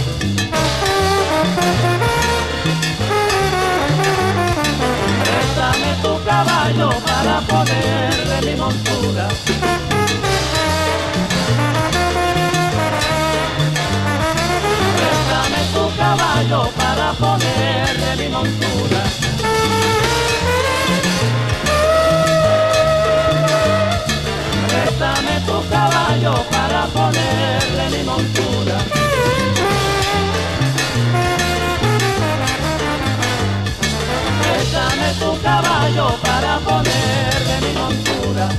[34.42, 38.50] Préstame tu caballo para ponerle mi montura.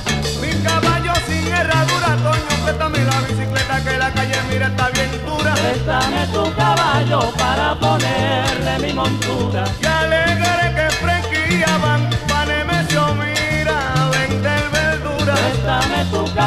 [0.41, 4.43] Mi caballo sin herradura, Toño, préstame la bicicleta que la calle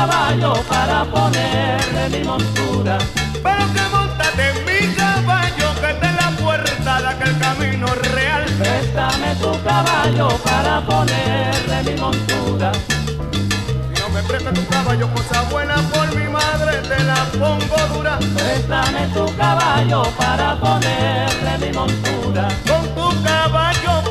[0.06, 2.98] caballo para ponerle mi montura.
[3.42, 8.44] Pero que montate en mi caballo que en la puerta de aquel camino real.
[8.58, 12.72] Préstame tu caballo para ponerle mi montura.
[12.74, 18.18] Si no me prestas tu caballo, cosa buena por mi madre, te la pongo dura.
[18.36, 22.48] Préstame tu caballo para ponerle mi montura.
[22.66, 24.05] Con tu caballo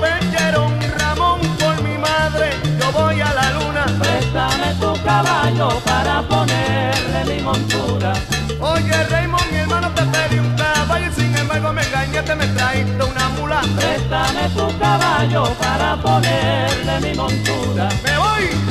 [2.36, 3.86] madre, yo voy a la luna.
[4.00, 8.14] Préstame tu caballo para ponerle mi montura.
[8.60, 13.04] Oye, Raymond, mi hermano, te pedí un caballo y sin embargo me engañaste, me trajiste
[13.04, 13.62] una mula.
[13.76, 17.90] Préstame tu caballo para ponerle mi montura.
[18.04, 18.66] ¡Me voy!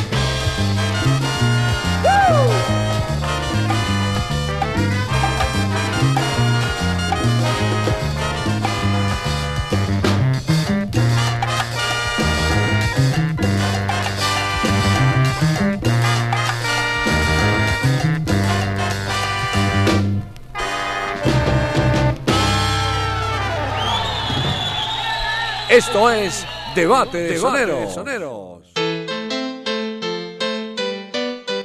[25.74, 26.46] Esto es
[26.76, 27.98] Debate de Soneros.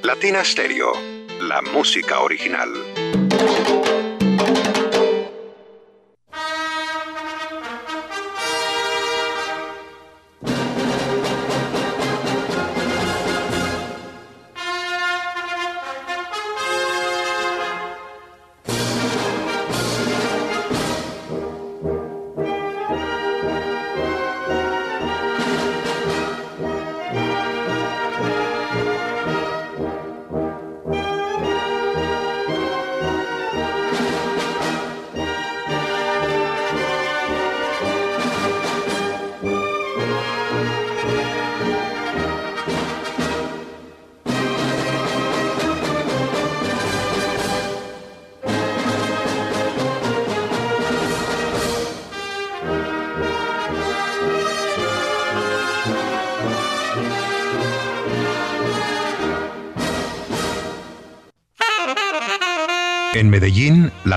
[0.02, 0.94] Latina Stereo,
[1.42, 2.70] la música original.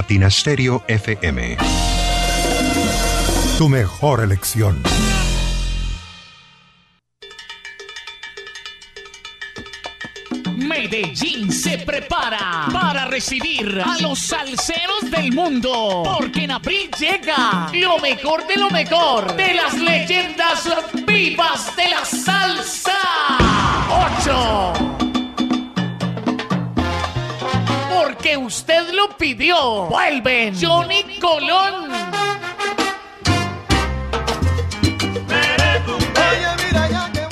[0.03, 1.57] Latina Stereo FM.
[3.57, 4.83] Tu mejor elección.
[10.57, 16.03] Medellín se prepara para recibir a los salseros del mundo.
[16.19, 20.69] Porque en abril llega lo mejor de lo mejor de las leyendas
[21.07, 22.99] vivas de la salsa.
[24.19, 25.02] 8.
[28.33, 29.89] Porque usted lo pidió.
[29.89, 31.91] Vuelven Johnny Colón.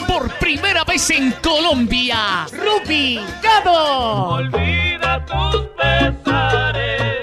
[0.06, 4.28] Por primera vez en Colombia, Ruby Gado.
[4.34, 7.22] Olvida tus pesares.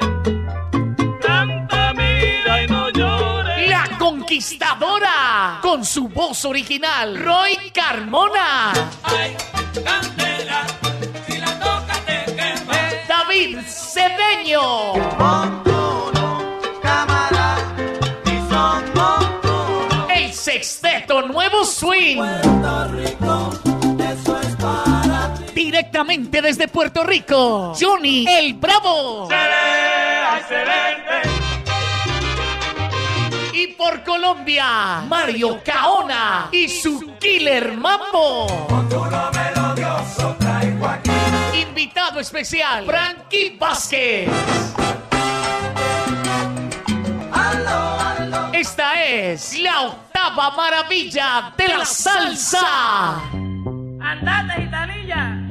[1.22, 3.70] Canta, mira y no llores.
[3.70, 8.74] La Conquistadora, con su voz original, Roy Carmona.
[9.04, 9.36] Ay,
[9.86, 10.66] cántela.
[13.38, 14.94] David Cedeño.
[20.10, 22.20] El sexteto Nuevo Swing.
[25.54, 29.30] Directamente desde Puerto Rico, Johnny el Bravo.
[33.54, 38.48] Y por Colombia, Mario Caona y su Killer Mambo.
[41.62, 44.30] Invitado especial, Frankie Vázquez.
[48.54, 53.22] Esta es la octava maravilla de la salsa.
[54.02, 55.48] Andate, gitanilla.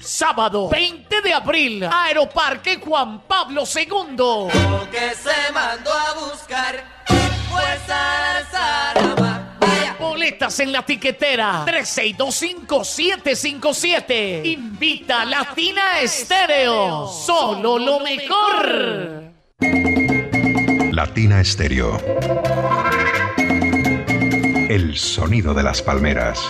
[0.00, 4.48] sábado 20 de abril, Aeroparque Juan Pablo II.
[4.90, 6.84] que se mandó a buscar
[7.50, 9.41] fue Salsarama.
[10.02, 14.44] Boletas en la tiquetera 3625-757.
[14.44, 17.06] Invita Latina Estéreo.
[17.06, 19.30] Solo lo mejor.
[20.90, 22.00] Latina Estéreo.
[24.68, 26.40] El sonido de las palmeras.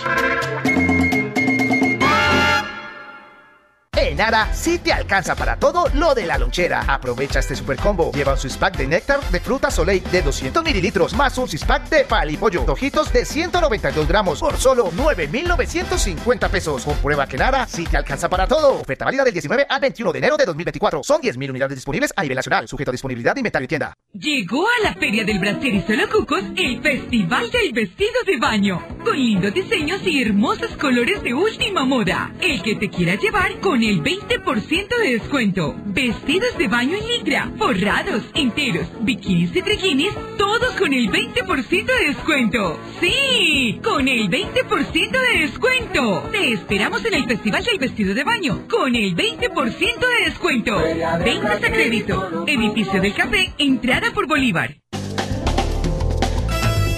[4.13, 6.81] En Ara sí te alcanza para todo lo de la lonchera.
[6.87, 8.11] Aprovecha este super combo.
[8.11, 11.65] Lleva un six pack de néctar de fruta Soleil de 200 mililitros, más un six
[11.65, 16.85] pack de palipollo, tojitos de 192 gramos por solo 9,950 pesos.
[16.85, 18.81] Comprueba que en Ara sí te alcanza para todo.
[18.81, 21.03] Oferta válida del 19 al 21 de enero de 2024.
[21.03, 23.95] Son 10.000 unidades disponibles a nivel nacional, sujeto a disponibilidad de inventario y tienda.
[24.13, 28.79] Llegó a la Feria del Brasier y Solo Cucos el Festival del Vestido de Baño,
[29.03, 32.31] con lindos diseños y hermosos colores de última moda.
[32.39, 35.75] El que te quiera llevar con el 20% de descuento.
[35.85, 42.07] Vestidos de baño en licra, forrados, enteros, bikinis y triquinis, todos con el 20% de
[42.07, 42.79] descuento.
[42.99, 43.79] ¡Sí!
[43.81, 46.29] ¡Con el 20% de descuento!
[46.31, 50.77] Te esperamos en el Festival del Vestido de Baño, con el 20% de descuento.
[51.23, 52.45] Ventas a crédito.
[52.45, 54.75] Edificio del Café, entrada por Bolívar.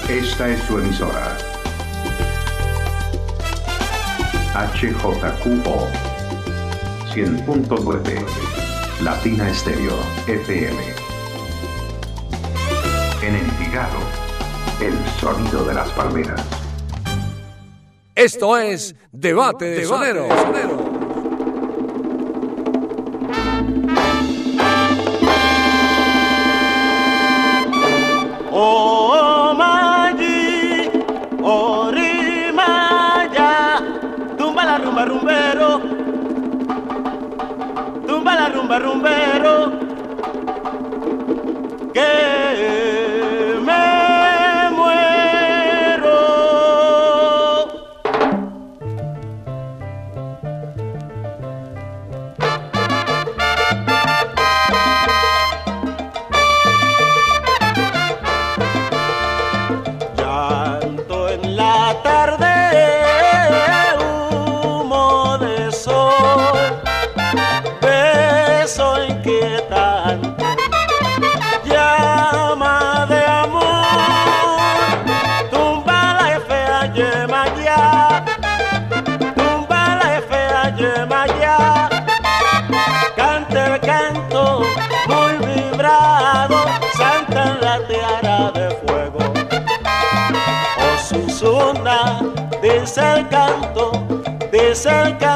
[0.10, 1.38] Esta es su emisora.
[4.56, 6.15] HJQO
[7.16, 9.94] 100.9 Latina Estéreo
[10.28, 10.78] FM.
[13.22, 14.00] En Envigado,
[14.82, 16.46] el sonido de las palmeras.
[18.16, 20.95] Esto es Debate de Sonero.
[38.80, 39.35] Tumba
[77.66, 78.24] ya,
[79.36, 80.64] tumba la fea
[81.42, 81.90] ya,
[83.16, 84.62] canta el canto
[85.08, 86.58] muy vibrado,
[86.98, 89.22] santa en la tiara de fuego.
[91.08, 92.22] Susuna,
[92.62, 93.92] dice el canto,
[94.52, 95.35] dice el canto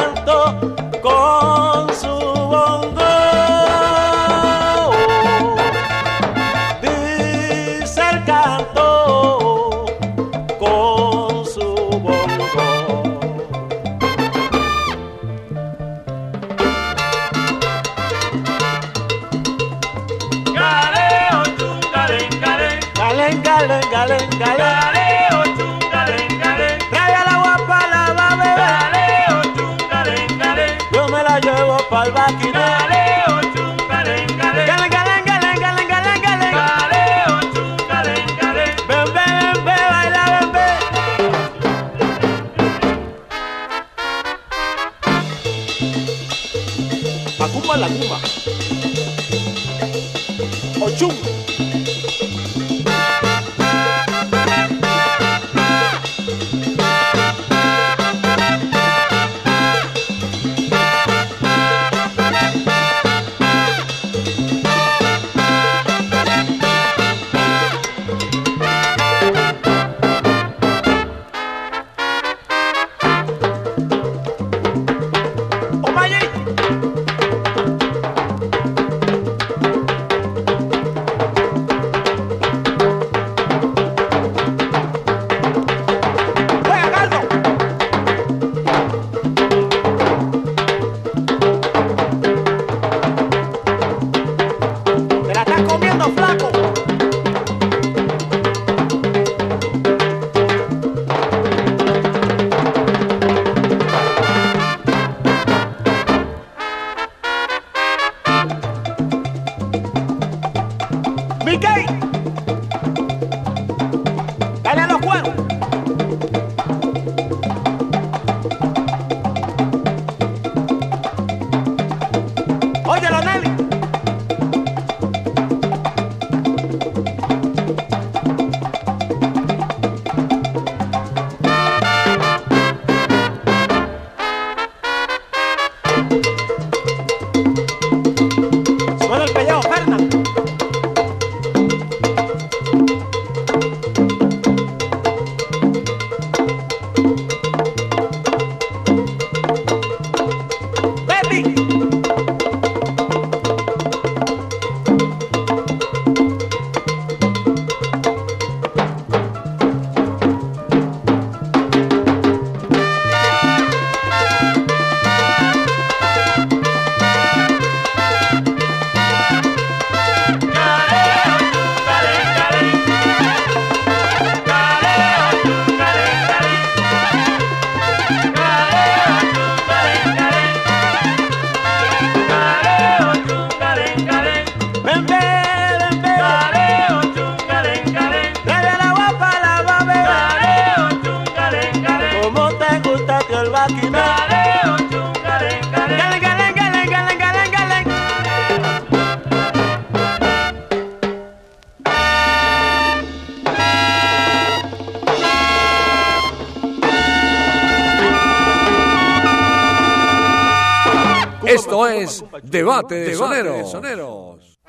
[211.49, 214.59] Esto es Debate de Soneros.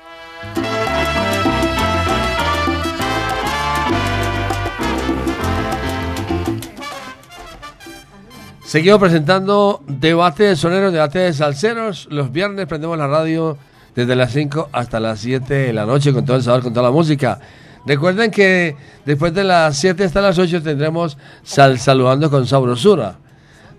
[8.65, 12.07] Seguimos presentando Debate de Soneros, Debate de Salseros.
[12.09, 13.59] Los viernes prendemos la radio
[13.93, 16.87] desde las 5 hasta las 7 de la noche con todo el sabor, con toda
[16.87, 17.39] la música.
[17.85, 18.75] Recuerden que
[19.05, 23.19] después de las 7 hasta las 8 tendremos Sal Saludando con Sabrosura.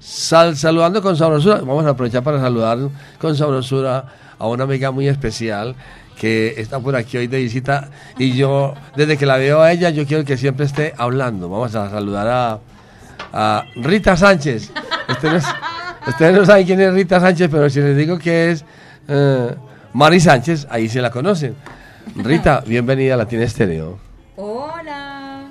[0.03, 1.57] Sal Saludando con Sabrosura.
[1.61, 2.79] Vamos a aprovechar para saludar
[3.21, 4.05] con Sabrosura
[4.37, 5.77] a una amiga muy especial
[6.19, 7.89] que está por aquí hoy de visita
[8.19, 11.49] y yo, desde que la veo a ella, yo quiero que siempre esté hablando.
[11.49, 12.59] Vamos a saludar a,
[13.33, 14.73] a Rita Sánchez.
[15.09, 15.45] Ustedes,
[16.07, 18.65] ustedes no saben quién es Rita Sánchez, pero si les digo que es
[19.07, 19.55] eh,
[19.93, 21.55] Mari Sánchez, ahí se la conocen.
[22.17, 23.99] Rita, bienvenida a Latina Estéreo.
[24.37, 25.49] Hola.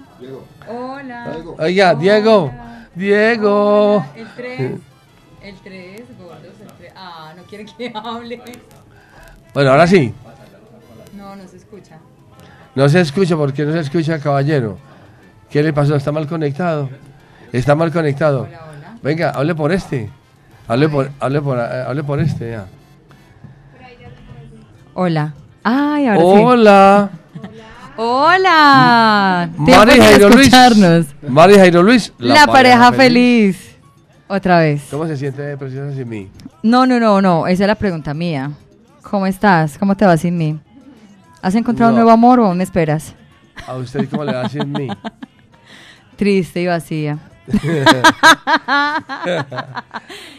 [0.68, 1.38] Hola.
[1.58, 2.52] Oiga, Diego,
[2.96, 4.06] Diego.
[4.16, 4.72] El 3.
[5.42, 6.94] El 3, gordos, el 3.
[6.96, 8.42] Ah, no quiere que hable.
[9.54, 10.14] Bueno, ahora sí.
[11.16, 11.98] No, no se escucha.
[12.76, 14.78] No se escucha, ¿por qué no se escucha, caballero?
[15.50, 15.96] ¿Qué le pasó?
[15.96, 16.90] ¿Está mal conectado?
[17.52, 18.48] Está mal conectado.
[19.02, 20.10] Venga, hable por este.
[20.68, 22.66] Hable por, hable por, eh, hable por este, ya.
[24.94, 25.34] Hola.
[25.64, 27.21] Ay, ahora sí.
[27.98, 29.50] Hola.
[29.58, 30.52] Mari Jairo Luis.
[31.28, 32.14] Mari Jairo Luis.
[32.18, 33.78] La, pareja feliz.
[34.28, 34.88] Otra vez.
[34.90, 36.30] ¿Cómo se siente preciosa sin mí?
[36.64, 37.48] No, no, no, no.
[37.48, 38.52] Esa es la pregunta mía.
[39.02, 39.78] ¿Cómo estás?
[39.78, 40.60] ¿Cómo te va sin mí?
[41.42, 43.14] ¿Has encontrado un nuevo amor o aún me esperas?
[43.68, 44.88] ¿A usted cómo le va sin mí?
[46.16, 47.18] Triste y vacía.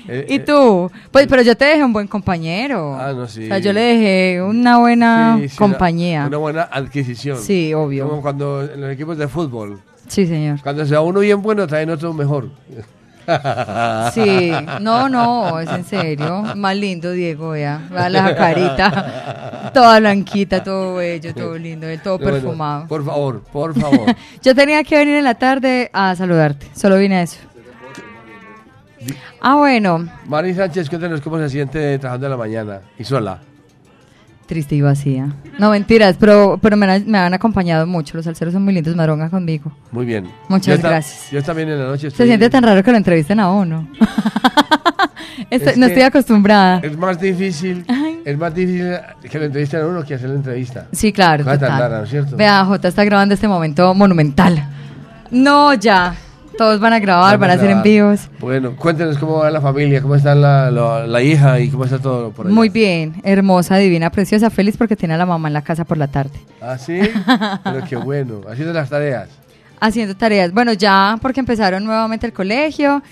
[0.08, 0.90] Eh, ¿Y eh, tú?
[1.12, 2.96] Pues, pero yo te dejé un buen compañero.
[2.98, 3.44] Ah, no, sí.
[3.44, 6.20] O sea, yo le dejé una buena Sí, sí, compañía.
[6.22, 7.38] Una, una buena adquisición.
[7.38, 8.08] Sí, obvio.
[8.08, 9.80] Como cuando en los equipos de fútbol.
[10.08, 10.60] Sí, señor.
[10.60, 12.50] Cuando se va uno bien bueno, traen otro mejor.
[14.12, 16.42] Sí, no, no, es en serio.
[16.56, 17.80] Más lindo, Diego, ya.
[17.90, 19.70] Vea la carita.
[19.72, 22.86] Toda blanquita, todo bello, todo lindo, todo Bueno, perfumado.
[22.88, 24.14] por favor, por favor.
[24.42, 26.66] Yo tenía que venir en la tarde a saludarte.
[26.74, 27.38] Solo vine a eso.
[29.40, 33.40] Ah, bueno, Mari Sánchez, cuéntanos cómo se siente trabajando en la mañana y sola.
[34.52, 35.28] Triste y vacía.
[35.58, 38.16] No, mentiras, pero, pero me, han- me han acompañado mucho.
[38.16, 39.72] Los salseros son muy lindos, madronga conmigo.
[39.90, 40.28] Muy bien.
[40.48, 41.30] Muchas Yo gracias.
[41.30, 42.26] Yo también en la noche Se estoy...
[42.26, 43.88] siente tan raro que lo entrevisten a uno.
[45.50, 46.80] Estoy- Es no estoy acostumbrada.
[46.82, 47.84] Es más difícil,
[48.24, 48.94] es más difícil
[49.30, 50.86] que lo entrevisten a uno que hacer la entrevista.
[50.92, 51.78] Sí, claro, total.
[51.80, 52.36] rara, ¿no es cierto?
[52.36, 54.62] Vea, J está grabando este momento monumental.
[55.30, 56.14] No, ya.
[56.56, 57.86] Todos van a grabar, van a hacer grabar.
[57.86, 58.28] envíos.
[58.40, 61.98] Bueno, cuéntenos cómo va la familia, cómo está la, la- la hija y cómo está
[61.98, 62.54] todo por allá.
[62.54, 65.98] Muy bien, hermosa, divina, preciosa, feliz porque tiene a la mamá en la casa por
[65.98, 66.38] la tarde.
[66.60, 67.00] ¿Ah, sí?
[67.64, 68.40] Pero qué bueno.
[68.50, 69.28] Haciendo las tareas.
[69.80, 70.52] Haciendo tareas.
[70.52, 73.02] Bueno, ya porque empezaron nuevamente el colegio,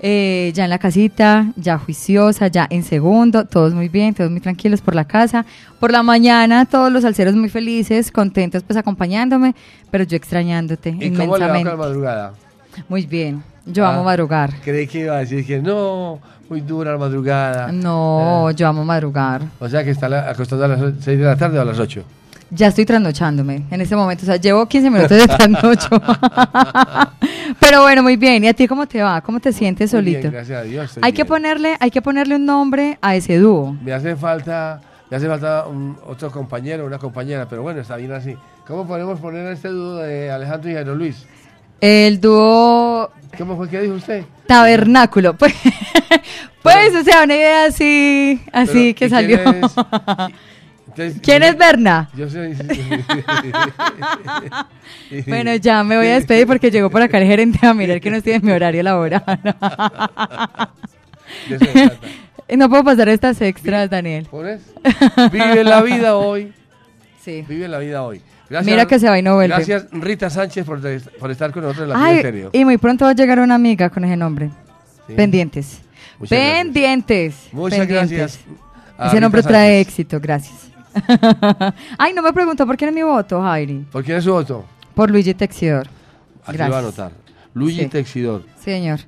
[0.00, 4.40] eh, ya en la casita, ya juiciosa, ya en segundo, todos muy bien, todos muy
[4.40, 5.44] tranquilos por la casa.
[5.80, 9.54] Por la mañana, todos los alceros muy felices, contentos pues acompañándome,
[9.90, 11.70] pero yo extrañándote ¿Y cómo le va con inmensamente.
[11.70, 12.32] la madrugada?
[12.88, 14.50] Muy bien, yo Ah, amo madrugar.
[14.62, 17.70] Creí que iba a decir que no, muy dura la madrugada.
[17.72, 19.42] No, yo amo madrugar.
[19.60, 22.02] O sea que está acostando a las 6 de la tarde o a las 8.
[22.50, 24.22] Ya estoy trasnochándome en este momento.
[24.22, 25.88] O sea, llevo 15 minutos de trasnocho.
[27.60, 28.44] Pero bueno, muy bien.
[28.44, 29.20] ¿Y a ti cómo te va?
[29.22, 30.32] ¿Cómo te sientes Muy bien, solito?
[30.32, 31.26] gracias a Dios, hay que bien.
[31.28, 33.76] ponerle, hay que ponerle un nombre a ese dúo.
[33.82, 34.80] Me hace falta,
[35.10, 38.36] me hace falta un- otro compañero, una compañera, pero bueno, está bien así.
[38.66, 41.26] ¿Cómo podemos poner a este dúo de Alejandro y Jairo Luis?
[41.86, 44.24] El dúo ¿Cómo fue que dijo usted?
[44.46, 45.36] tabernáculo.
[46.64, 49.36] Pues, pues o sea, una idea así, así Pero, que ¿y salió.
[49.42, 49.72] quién es?
[50.88, 52.08] Entonces, ¿Quién es Berna?
[52.16, 52.56] Yo soy.
[55.26, 58.10] Bueno, ya me voy a despedir porque llegó por acá el gerente a mirar que
[58.10, 59.22] no estoy en mi horario laboral.
[62.56, 64.26] No puedo pasar estas extras, Daniel.
[64.30, 64.70] ¿Por eso?
[65.32, 66.52] Vive la vida hoy.
[67.20, 67.44] Sí.
[67.48, 68.22] Vive la vida hoy.
[68.62, 69.54] Mira que se va y no vuelve.
[69.54, 70.80] Gracias, Rita Sánchez, por,
[71.18, 73.90] por estar con nosotros en la Ay, y muy pronto va a llegar una amiga
[73.90, 74.50] con ese nombre.
[75.06, 75.14] Sí.
[75.14, 75.80] Pendientes.
[76.18, 76.62] Muchas gracias.
[76.62, 77.36] Pendientes.
[77.52, 78.10] Muchas pendientes.
[78.18, 78.38] gracias
[78.98, 79.88] Ese Rita nombre trae Sánchez.
[79.88, 80.70] éxito, gracias.
[81.98, 83.86] Ay, no me preguntó por quién es mi voto, Jairi.
[83.90, 84.64] ¿Por quién es su voto?
[84.94, 85.88] Por Luigi Texidor.
[86.46, 86.98] Aquí lo va a Gracias.
[87.00, 87.12] anotar.
[87.54, 87.86] Luigi Sí.
[87.88, 88.44] Texidor.
[88.62, 89.00] Señor.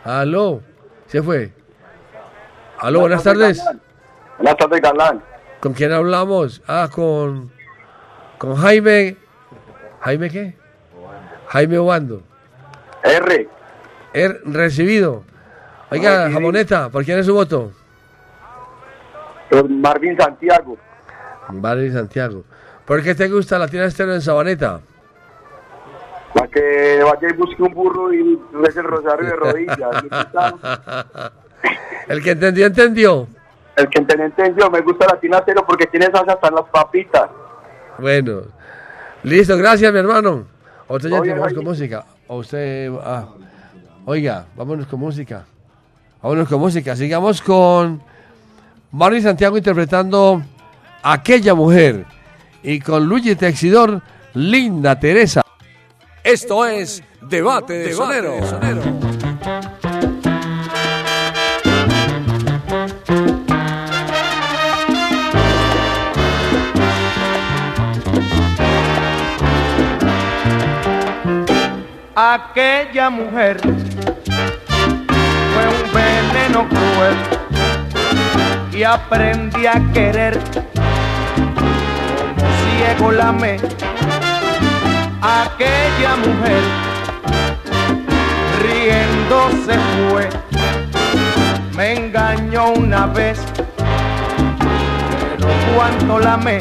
[0.05, 0.61] Aló.
[1.07, 1.51] Se fue.
[2.81, 3.65] Aló, buenas tardes.
[4.37, 5.25] Buenas tardes, Galán.
[5.59, 6.61] ¿Con quién hablamos?
[6.67, 7.51] Ah, con.
[8.37, 9.17] Con Jaime.
[10.01, 10.55] ¿Jaime qué?
[11.47, 12.23] Jaime Obando.
[13.05, 13.49] R.
[14.13, 15.25] Er, recibido.
[15.91, 17.73] Oiga, jamoneta, ¿por quién es su voto?
[19.67, 20.77] Marvin Santiago.
[21.49, 22.45] Vale, Santiago.
[22.85, 24.81] ¿Por qué te gusta la tienda estéreo en Sabaneta?
[26.35, 30.05] Para que vaya y busque un burro y rece el rosario de rodillas.
[32.09, 33.29] El que entendió, entendió.
[33.77, 34.71] El que entendió, entendió.
[34.71, 37.31] Me gusta la tina cero porque tiene salsa hasta las papitas.
[37.99, 38.43] Bueno.
[39.23, 40.47] Listo, gracias, mi hermano.
[40.89, 42.05] Otro ya Oye, vamos con música.
[42.27, 42.91] O usted.
[43.03, 43.29] ah.
[44.05, 45.45] Oiga, vámonos con música.
[46.21, 46.97] Vámonos con música.
[46.97, 48.03] Sigamos con
[48.91, 50.43] Marvin Santiago interpretando
[51.03, 52.07] Aquella Mujer.
[52.63, 54.03] Y con Luigi Texidor,
[54.35, 55.43] Linda Teresa.
[56.23, 58.37] Esto es Debate de Sonero.
[72.15, 73.75] Aquella mujer fue
[75.67, 77.17] un veneno cruel
[78.73, 80.39] y aprendí a querer
[83.21, 83.57] amé.
[85.23, 86.63] Aquella mujer
[88.61, 89.79] riendo se
[90.11, 90.29] fue,
[91.77, 93.41] me engañó una vez,
[95.37, 96.61] pero cuánto la amé.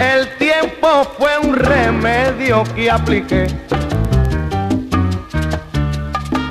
[0.00, 3.46] El tiempo fue un remedio que apliqué.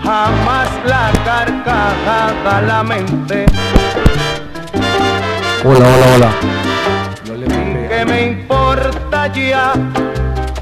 [0.07, 3.45] Jamás la carcajada lamenté.
[5.65, 6.31] Hola, hola, hola.
[7.89, 9.73] ¿Qué me importa ya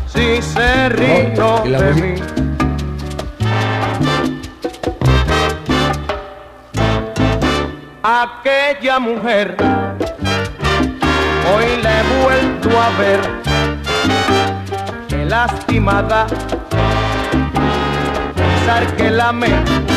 [0.08, 0.90] si se
[1.64, 2.02] ¿y la de música?
[2.02, 2.16] mí?
[8.02, 9.56] Aquella mujer,
[11.54, 13.22] hoy la he vuelto a ver,
[15.08, 16.26] qué lastimada,
[18.66, 19.95] pensar que la amé.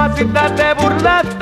[0.00, 1.39] Mamacita te burlaste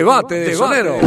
[0.00, 0.98] Debate de, sonero.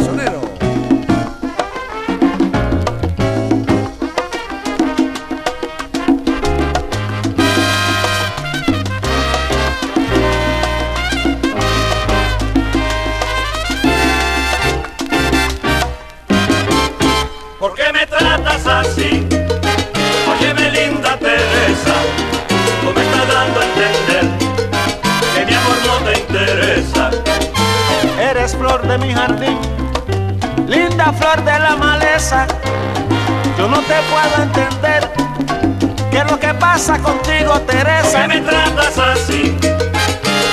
[37.60, 38.22] Teresa.
[38.22, 39.56] ¿Qué me tratas así?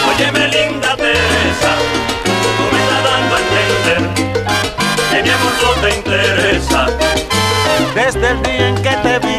[0.10, 1.72] Óyeme, linda Teresa.
[2.24, 4.02] Tú me estás dando a entender
[5.12, 6.88] que mi amor no te interesa.
[7.96, 9.38] Desde el día en que te vi,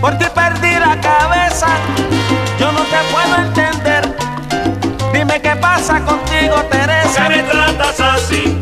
[0.00, 1.68] por ti perdí la cabeza.
[2.58, 4.16] Yo no te puedo entender.
[5.12, 7.28] Dime qué pasa contigo, Teresa.
[7.28, 8.58] ¿Qué me tratas así?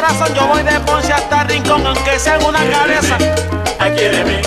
[0.00, 3.18] corazón, yo voy de Ponce hasta Rincón, aunque sea en una cabeza.
[3.94, 4.40] Quiéreme,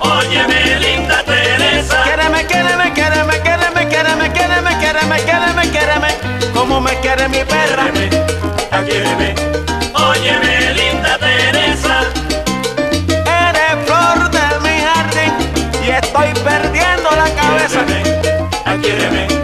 [0.00, 2.02] óyeme, linda Teresa.
[2.02, 6.08] Quéreme, quéreme, quéreme, quéreme, quéreme, quéreme, quéreme, quéreme, quéreme,
[6.52, 7.84] como me quiere mi perra.
[8.86, 9.34] Quiéreme,
[9.94, 12.00] óyeme, linda Teresa.
[13.08, 15.32] Eres flor de mi jardín
[15.86, 17.80] y estoy perdiendo la cabeza.
[18.64, 19.37] Ay, quiéreme.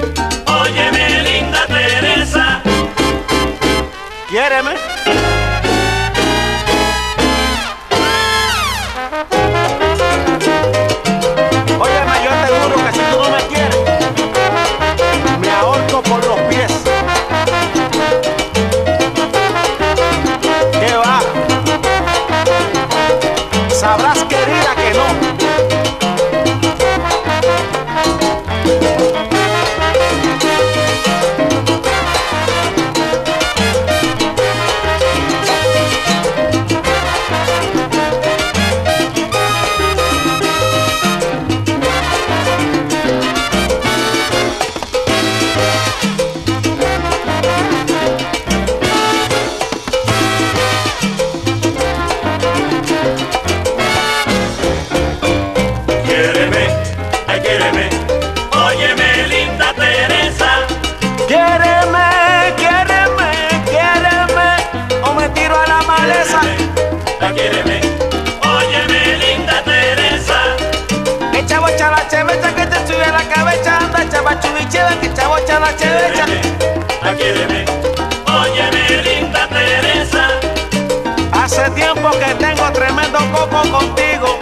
[83.70, 84.38] contigo,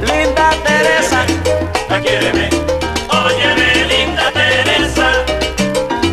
[0.00, 1.24] linda Teresa.
[1.90, 2.48] Aquíreme,
[3.10, 5.10] óyeme, linda Teresa.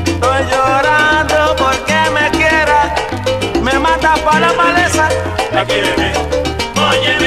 [0.06, 2.92] Estoy llorando porque me quieras,
[3.62, 5.10] me mata para la maleza.
[5.58, 6.12] Aquíreme,
[6.76, 7.25] óyeme.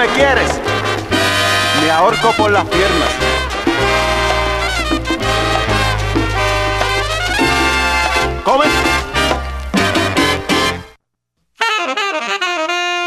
[0.00, 0.48] Me quieres,
[1.82, 3.08] me ahorco por las piernas.
[8.42, 8.64] Come.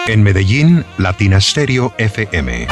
[0.06, 2.68] En Medellín, Latina Stereo FM.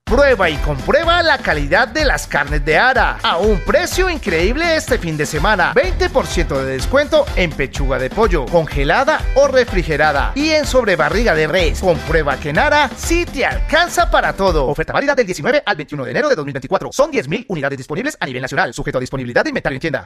[0.08, 4.98] Prueba y comprueba la calidad de las carnes de Ara a un precio increíble este
[4.98, 5.74] fin de semana.
[5.74, 11.82] 20% de descuento en pechuga de pollo, congelada o refrigerada y en sobrebarriga de res.
[11.82, 14.68] Comprueba que en Ara sí te alcanza para todo.
[14.68, 16.90] Oferta válida del 19 al 21 de enero de 2024.
[16.94, 20.06] Son 10.000 unidades disponibles a nivel nacional, sujeto a disponibilidad de inventario en tienda.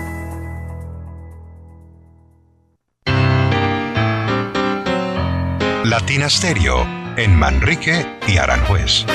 [5.83, 6.85] Latina Stereo
[7.17, 9.05] en Manrique y Aranjuez.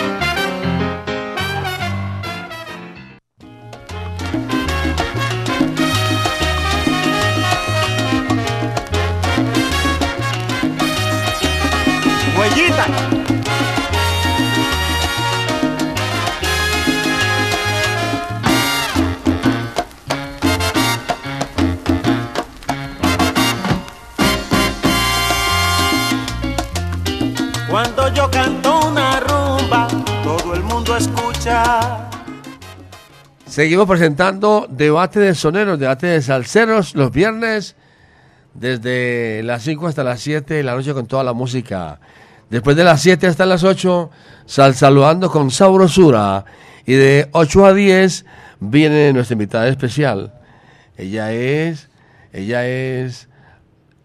[33.56, 37.74] Seguimos presentando debate de soneros, debate de salseros los viernes
[38.52, 41.98] desde las 5 hasta las 7 de la noche con toda la música.
[42.50, 44.10] Después de las 7 hasta las 8,
[44.44, 46.44] sal saludando con sabrosura.
[46.84, 48.26] Y de 8 a 10
[48.60, 50.34] viene nuestra invitada especial.
[50.98, 51.88] Ella es,
[52.34, 53.30] ella es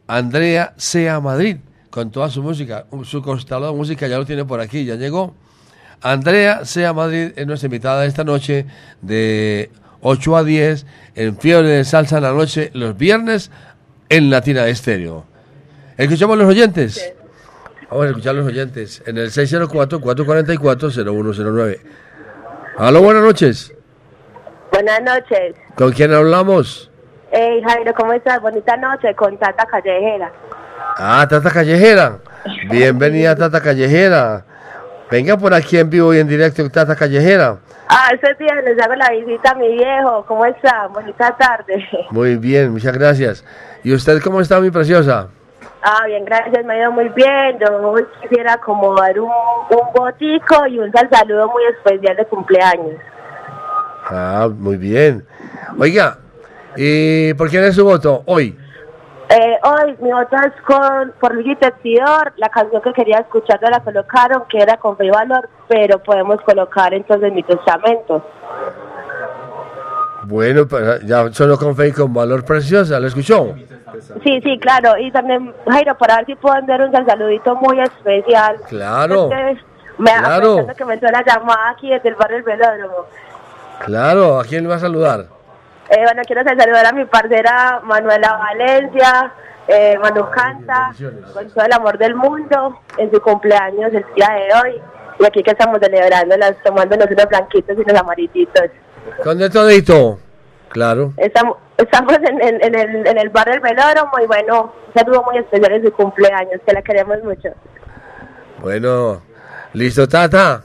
[0.08, 1.58] Andrea Sea Madrid,
[1.90, 2.86] con toda su música.
[3.04, 5.36] Su constado de música ya lo tiene por aquí, ya llegó.
[6.02, 8.66] Andrea Sea Madrid es nuestra invitada esta noche
[9.02, 9.70] de
[10.02, 13.52] 8 a 10 en Fiebre de Salsa en la noche, los viernes
[14.10, 15.26] en Latina de Estéreo.
[15.98, 17.14] ¿Escuchamos los oyentes?
[17.90, 21.80] Vamos a escuchar los oyentes en el 604-444-0109.
[22.78, 23.74] Aló, buenas noches.
[24.72, 25.56] Buenas noches.
[25.76, 26.90] ¿Con quién hablamos?
[27.32, 28.40] Hey Jairo, ¿cómo estás?
[28.42, 30.32] Bonita noche con Tata Callejera.
[30.98, 32.20] Ah, Tata Callejera.
[32.70, 34.46] Bienvenida, Tata Callejera.
[35.12, 37.58] Venga por aquí en vivo y en directo, Tata Callejera.
[37.90, 40.24] Ah, ese día les hago la visita a mi viejo.
[40.26, 40.88] ¿Cómo está?
[40.88, 41.86] Bonita tarde.
[42.12, 43.44] Muy bien, muchas gracias.
[43.84, 45.28] ¿Y usted cómo está, mi preciosa?
[45.84, 47.60] Ah, bien, gracias, me ha ido muy bien.
[47.60, 52.96] Yo quisiera como dar un, un botico y un sal saludo muy especial de cumpleaños.
[54.06, 55.26] Ah, muy bien.
[55.78, 56.20] Oiga,
[56.78, 58.58] ¿y por quién es su voto hoy?
[59.34, 62.34] Eh, hoy mi voto es con, por Luigi Texidor.
[62.36, 66.00] La canción que quería escuchar no la colocaron, que era con Fe y Valor, pero
[66.00, 68.26] podemos colocar entonces mi testamento.
[70.24, 73.56] Bueno, pues ya solo con fe y con valor preciosa, ¿lo escuchó?
[74.24, 74.98] Sí, sí, claro.
[74.98, 78.58] Y también, Jairo, para ver si puedo enviar un saludito muy especial.
[78.68, 79.30] Claro.
[79.98, 80.68] Me Claro.
[80.76, 83.06] que me suena llamada aquí desde el barrio El Velódromo.
[83.86, 85.26] Claro, ¿a quién va a saludar?
[85.94, 89.34] Eh, bueno, quiero saludar a mi parcera Manuela Valencia,
[89.68, 90.92] eh, Manu Canta,
[91.34, 94.82] con todo el amor del mundo, en su cumpleaños el día de hoy.
[95.20, 98.64] Y aquí que estamos celebrándolas, tomándonos unos blanquitos y unos amarillitos.
[99.24, 100.18] Con de todito.
[100.70, 101.12] Claro.
[101.18, 105.24] Estamos, estamos en, en- en el, en el barrio El Velódromo y bueno, un saludo
[105.24, 107.50] muy especial en su cumpleaños, que la queremos mucho.
[108.62, 109.22] Bueno,
[109.74, 110.64] listo, Tata.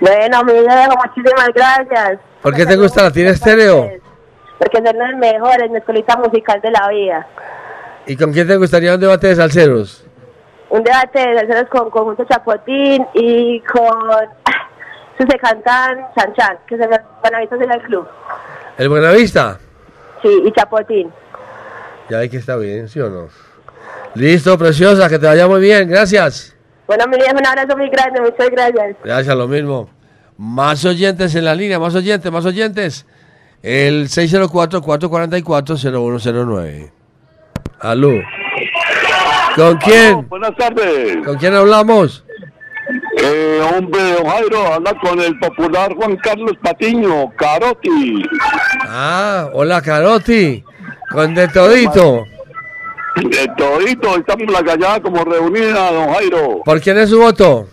[0.00, 2.18] Bueno, mi viejo, muchísimas gracias.
[2.40, 3.90] ¿Por qué te gusta la tiene estéreo?
[4.60, 7.26] Porque son los mejores, mi escuelita musical de la vida.
[8.06, 10.04] ¿Y con quién te gustaría un debate de salseros?
[10.68, 13.98] Un debate de salseros con Conjunto Chapotín y con...
[15.18, 18.06] Se se cantan Chanchan, que se me van a en el club.
[18.76, 19.58] ¿El Buenavista?
[20.22, 21.10] Sí, y Chapotín.
[22.10, 23.28] Ya ve que está bien, ¿sí o no?
[24.14, 26.54] Listo, preciosa, que te vaya muy bien, gracias.
[26.86, 28.96] Bueno, mi un abrazo muy grande, muchas gracias.
[29.04, 29.88] Gracias, lo mismo.
[30.36, 33.06] Más oyentes en la línea, más oyentes, más oyentes.
[33.62, 36.90] El 604-444-0109.
[37.80, 38.12] Aló.
[39.54, 40.28] ¿Con quién?
[40.28, 41.18] Buenas tardes.
[41.24, 42.24] ¿Con quién hablamos?
[43.22, 48.24] Eh, hombre, don Jairo, habla con el popular Juan Carlos Patiño, Carotti.
[48.88, 50.64] Ah, hola, Caroti.
[51.10, 52.24] Con de todito.
[53.16, 56.62] De todito, estamos la callada como reunida, don Jairo.
[56.64, 57.66] ¿Por quién es su voto?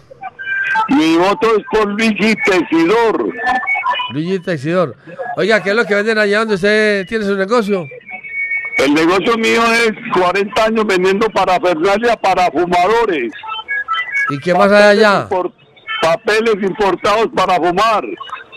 [0.89, 3.29] Mi voto es por Luigi Tesidor.
[4.11, 4.95] Luigi Texidor.
[5.35, 7.85] Oiga, ¿qué es lo que venden allá donde usted tiene su negocio?
[8.77, 13.31] El negocio mío es 40 años vendiendo parafernalia para fumadores.
[14.29, 15.27] ¿Y qué más hay allá?
[16.01, 18.03] Papeles importados para fumar.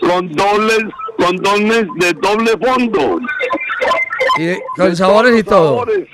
[0.01, 0.83] Condones,
[1.17, 3.19] condones de doble fondo.
[4.37, 5.77] Y con sabores y todo.
[5.79, 6.07] Sabores,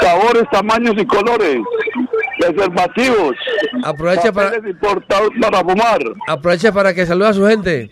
[0.00, 1.58] sabores, tamaños y colores.
[2.40, 3.36] Preservativos.
[3.84, 5.98] Aproveche para, Papeles importados para fumar.
[6.28, 7.90] aproveche para que salude a su gente.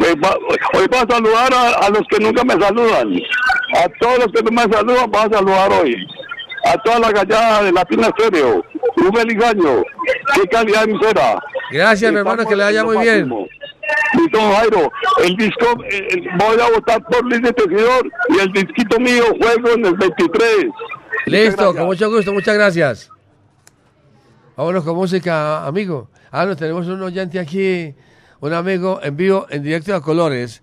[0.00, 3.12] Hoy va a saludar a, a los que nunca me saludan.
[3.76, 5.94] A todos los que no me saludan, va a saludar hoy.
[6.64, 8.64] A toda la gallada de Latina Estéreo.
[8.96, 9.82] Un feliz año.
[10.34, 11.42] Qué calidad de emisora.
[11.70, 13.30] Gracias, mi hermano, que le vaya muy bien.
[14.14, 14.92] Listo, don Jairo.
[15.22, 19.24] El disco, eh, eh, voy a votar por Luis de Tejedor y el disquito mío
[19.40, 20.66] juego en el 23.
[21.26, 23.10] Listo, con mucho gusto, muchas gracias.
[24.56, 26.08] Vámonos con música, amigo.
[26.30, 27.94] Ah, no, tenemos un oyente aquí,
[28.40, 30.62] un amigo en vivo, en directo a colores.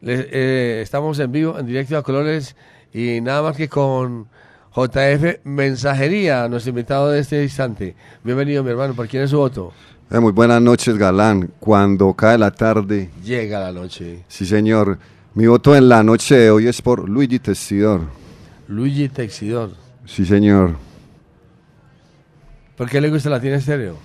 [0.00, 2.54] Le- eh, estamos en vivo, en directo a colores
[2.92, 4.26] y nada más que con
[4.74, 7.96] JF Mensajería, nuestro invitado de este instante.
[8.22, 8.94] Bienvenido, mi hermano.
[8.94, 9.72] ¿Por quién es su voto?
[10.10, 11.50] Eh, muy buenas noches, Galán.
[11.58, 14.24] Cuando cae la tarde, Llega la noche.
[14.28, 14.98] sí señor,
[15.34, 18.02] mi voto en la noche de hoy es por Luigi Testidor.
[18.68, 19.70] Luigi Texidor.
[20.06, 20.76] Sí señor.
[22.76, 23.96] ¿Por qué le gusta Latina Estéreo?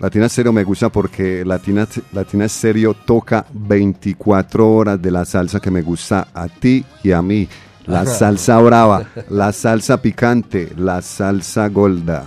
[0.00, 5.70] Latina Estéreo me gusta porque Latina, Latina Estéreo toca 24 horas de la salsa que
[5.72, 7.48] me gusta a ti y a mí.
[7.86, 8.10] La Ajá.
[8.10, 12.26] salsa brava, la salsa picante, la salsa golda.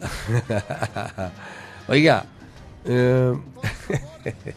[1.88, 2.24] Oiga,
[2.84, 3.34] eh,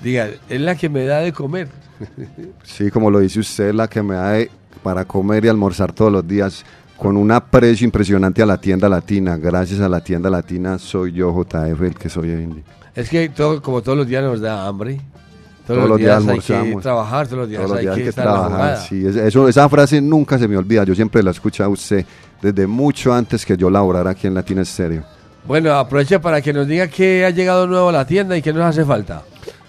[0.00, 1.68] diga, es la que me da de comer.
[2.62, 4.50] Sí, como lo dice usted, la que me da de-
[4.82, 6.64] para comer y almorzar todos los días
[6.98, 9.36] con un aprecio impresionante a la tienda latina.
[9.36, 12.62] Gracias a la tienda latina soy yo, JF, el que soy hoy en día.
[12.94, 15.00] Es que todo, como todos los días nos da hambre.
[15.66, 18.00] Todos, Todos los días, hay que trabajar, todos los días Todos los hay días que,
[18.00, 18.76] hay que estar trabajar.
[18.78, 20.82] Sí, es- eso, esa frase nunca se me olvida.
[20.84, 22.04] Yo siempre la escucho a usted
[22.40, 25.02] desde mucho antes que yo laborara aquí en Latina Estéreo.
[25.46, 28.52] Bueno, aproveche para que nos diga que ha llegado nuevo a la tienda y que
[28.52, 29.22] nos hace falta.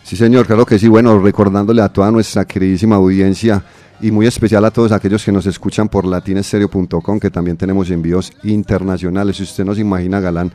[0.10, 0.88] Sí, señor, claro que sí.
[0.88, 3.64] Bueno, recordándole a toda nuestra queridísima audiencia
[4.02, 8.34] y muy especial a todos aquellos que nos escuchan por latinestereo.com, que también tenemos envíos
[8.42, 9.38] internacionales.
[9.38, 10.52] Si usted nos imagina, Galán,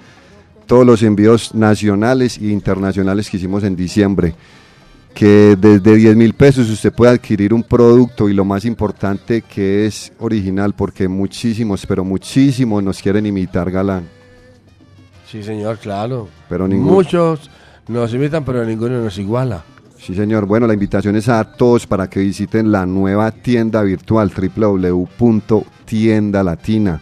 [0.66, 4.34] todos los envíos nacionales e internacionales que hicimos en diciembre,
[5.14, 9.86] que desde 10 mil pesos usted puede adquirir un producto y lo más importante que
[9.86, 14.08] es original, porque muchísimos, pero muchísimos nos quieren imitar, Galán.
[15.30, 16.28] Sí, señor, claro.
[16.48, 16.94] Pero ninguno.
[16.94, 17.48] Muchos
[17.88, 19.64] nos imitan, pero ninguno nos iguala.
[19.98, 20.46] Sí, señor.
[20.46, 27.00] Bueno, la invitación es a todos para que visiten la nueva tienda virtual www.tiendalatina.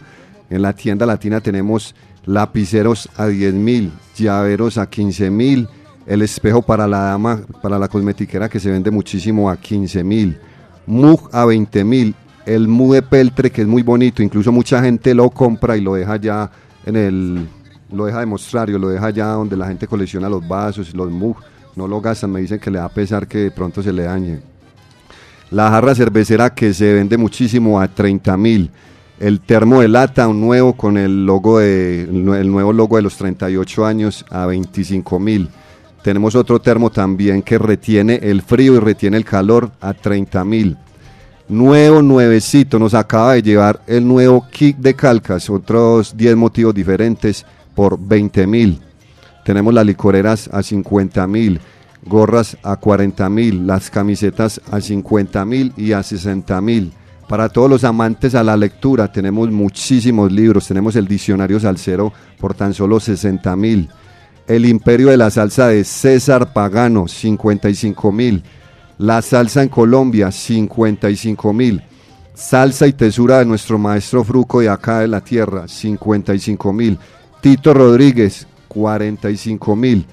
[0.51, 1.97] En la tienda latina tenemos
[2.27, 5.69] lapiceros a 10 mil, llaveros a 15 mil,
[6.07, 10.39] el espejo para la dama, para la cosmetiquera que se vende muchísimo a 15 mil,
[10.87, 12.15] mug a 20 mil,
[12.47, 15.95] el mug de peltre que es muy bonito, incluso mucha gente lo compra y lo
[15.95, 16.51] deja ya
[16.85, 17.49] en el,
[17.93, 21.37] lo deja de mostrario, lo deja ya donde la gente colecciona los vasos, los mug,
[21.77, 24.41] no lo gastan, me dicen que le da pesar que de pronto se le dañe.
[25.51, 28.71] La jarra cervecera que se vende muchísimo a 30 mil.
[29.21, 32.97] El termo de lata, un nuevo con el logo de, el nue- el nuevo logo
[32.97, 35.49] de los 38 años a 25 mil.
[36.03, 40.77] Tenemos otro termo también que retiene el frío y retiene el calor a 30 mil.
[41.49, 47.45] Nuevo, nuevecito, nos acaba de llevar el nuevo kit de calcas, otros 10 motivos diferentes
[47.75, 48.81] por 20 mil.
[49.45, 51.61] Tenemos las licoreras a 50 mil,
[52.05, 56.93] gorras a 40 mil, las camisetas a 50 mil y a 60 mil.
[57.29, 62.55] Para todos los amantes a la lectura tenemos muchísimos libros, tenemos el diccionario salsero por
[62.55, 63.89] tan solo 60 mil.
[64.47, 68.43] El imperio de la salsa de César Pagano, 55 mil.
[68.99, 71.83] La salsa en Colombia, 55 mil.
[72.35, 76.99] Salsa y tesura de nuestro maestro Fruco de acá de la tierra, 55 mil.
[77.43, 80.07] Tito Rodríguez, 45 mil.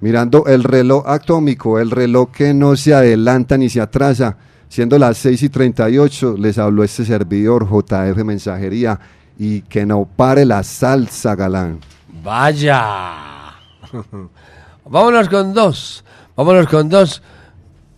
[0.00, 4.36] Mirando el reloj atómico, el reloj que no se adelanta ni se atrasa,
[4.68, 9.00] siendo las 6 y 38, les habló este servidor JF Mensajería
[9.38, 11.80] y que no pare la salsa galán.
[12.22, 13.54] Vaya.
[14.84, 16.04] Vámonos con dos.
[16.36, 17.22] Vámonos con dos.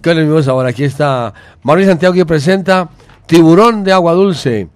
[0.03, 0.67] Con el mismo sabor.
[0.67, 2.89] Aquí está Mauricio Santiago que presenta
[3.27, 4.69] Tiburón de Agua Dulce.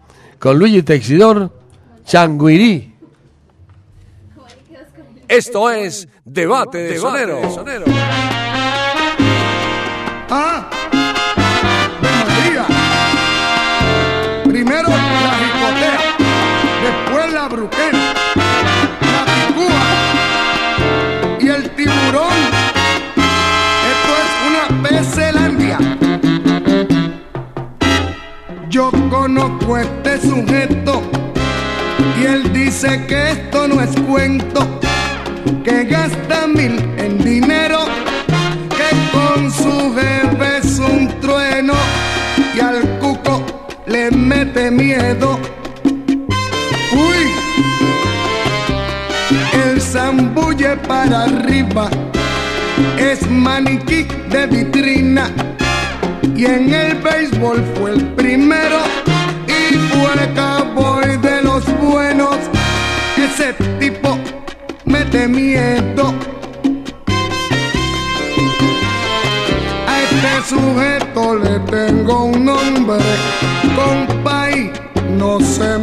[0.45, 1.51] Con Luigi Texidor,
[2.05, 2.95] Changuirí.
[5.27, 7.41] Esto es Debate de Sonero.
[10.29, 10.69] Ah,
[28.75, 31.01] Yo conozco a este sujeto
[32.21, 34.81] y él dice que esto no es cuento,
[35.63, 37.85] que gasta mil en dinero
[38.71, 41.75] que con su jefe es un trueno
[42.53, 43.45] y al cuco
[43.87, 45.39] le mete miedo.
[46.91, 47.31] Uy,
[49.69, 51.89] el zambulle para arriba
[52.99, 55.31] es maniquí de vitrina
[56.45, 58.79] y en el béisbol fue el primero
[59.47, 62.37] y fue cowboy de los buenos.
[63.17, 64.19] Ese tipo
[64.85, 66.13] mete miedo.
[69.89, 72.99] A este sujeto le tengo un nombre,
[73.75, 74.71] compay,
[75.19, 75.74] no se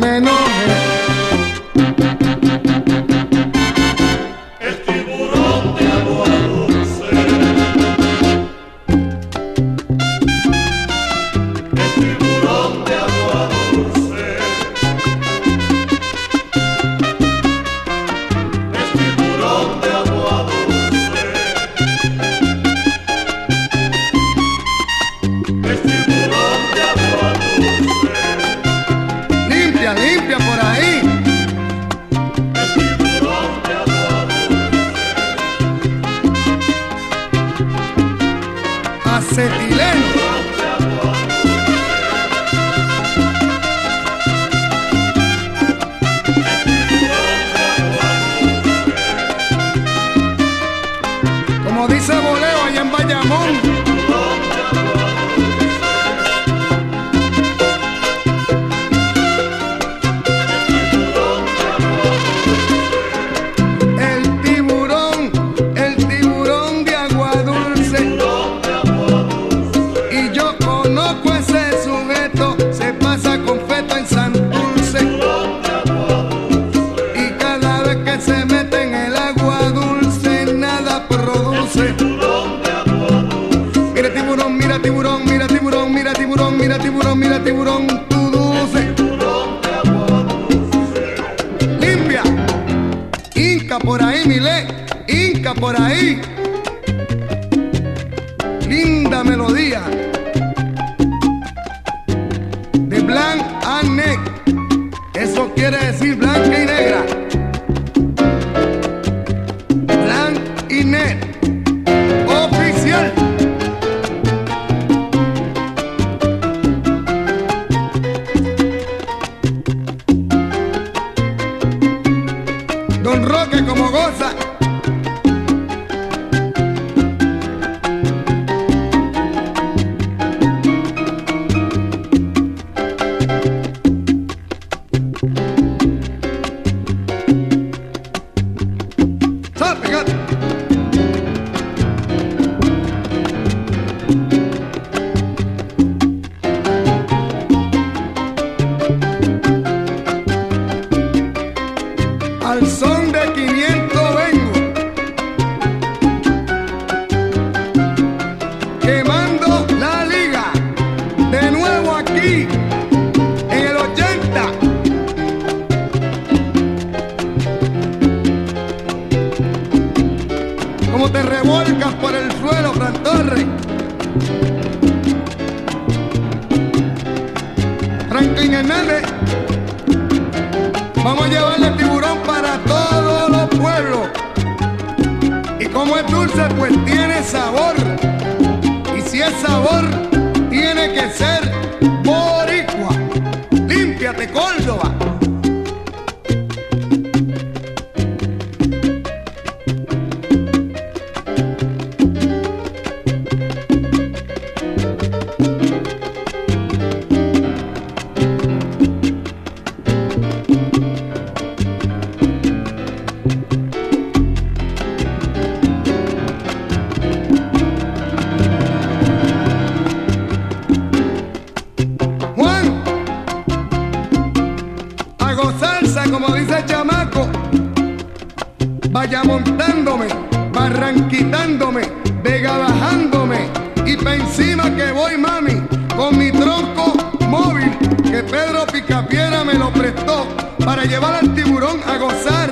[234.57, 235.61] que voy, mami,
[235.95, 236.93] con mi tronco
[237.27, 237.71] móvil
[238.03, 240.27] que Pedro Picapiedra me lo prestó
[240.65, 242.49] para llevar al tiburón a gozar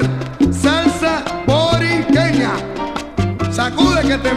[0.52, 2.52] salsa borinqueña.
[3.52, 4.34] Sacude que te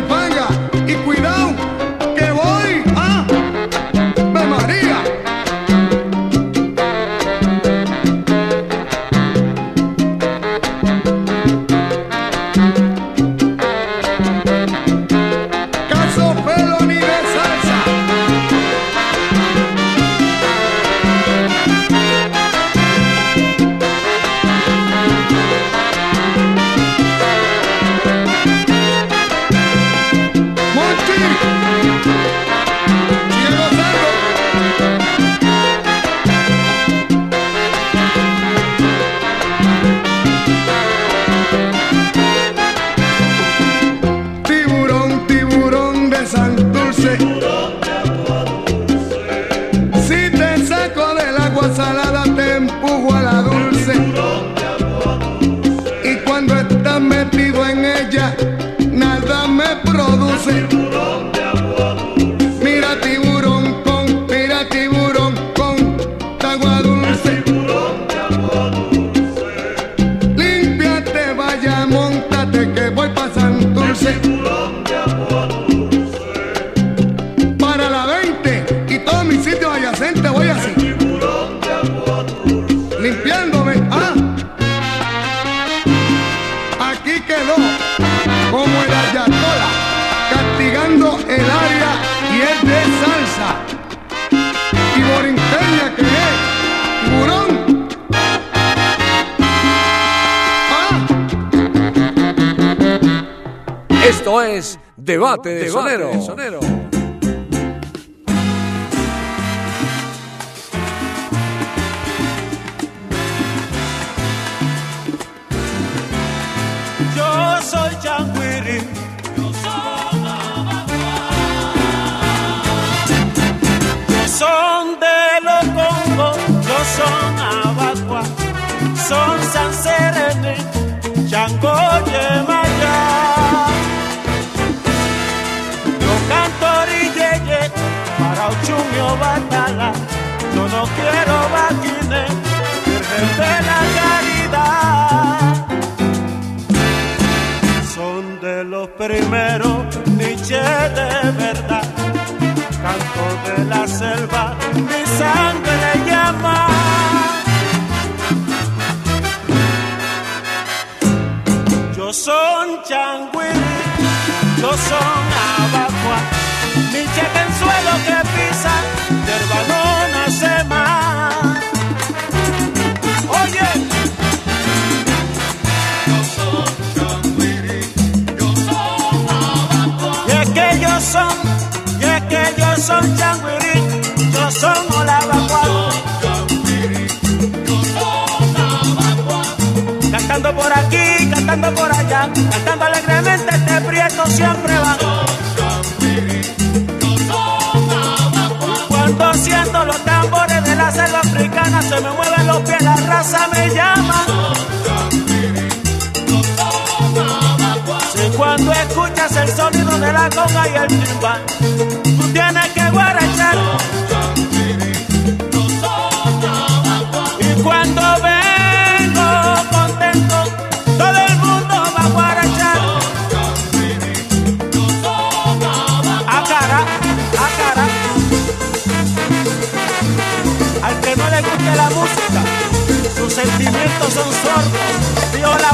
[234.03, 235.73] todos son sordos, dijo la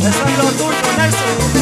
[0.00, 1.61] Eso es lo tuyo, Nelson.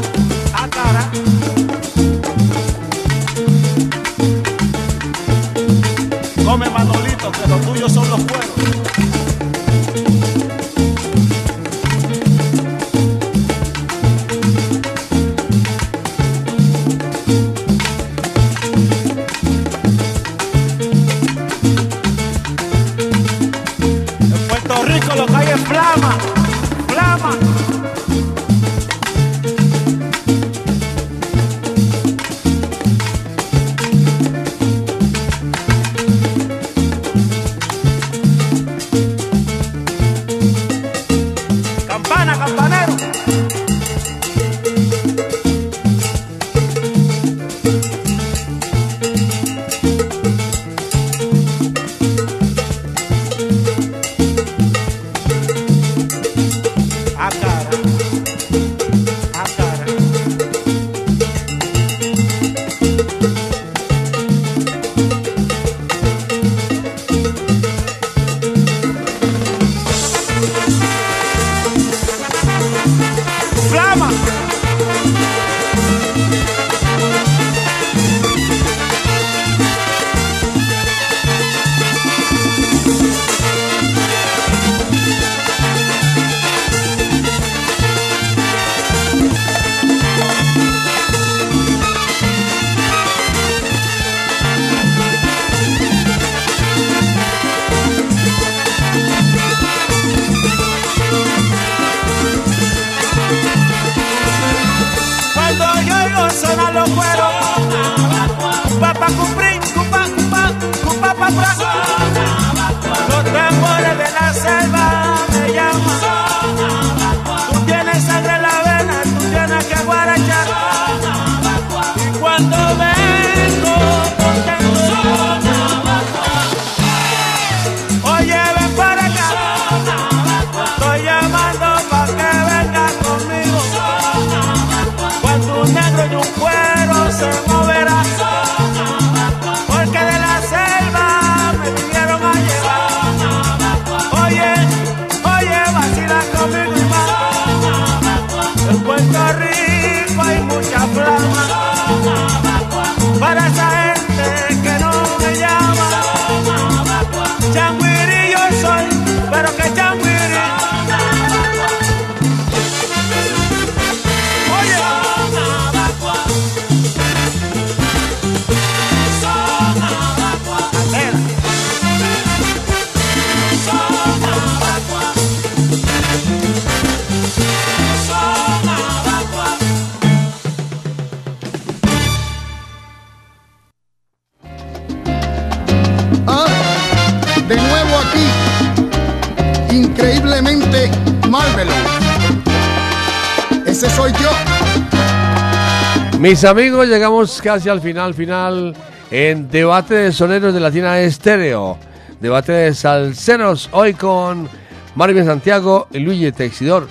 [196.21, 198.75] Mis amigos, llegamos casi al final, final
[199.09, 201.79] en Debate de Soneros de Latina Estéreo.
[202.19, 204.47] Debate de Salceros, hoy con
[204.93, 206.87] Marvin Santiago y Luigi Texidor.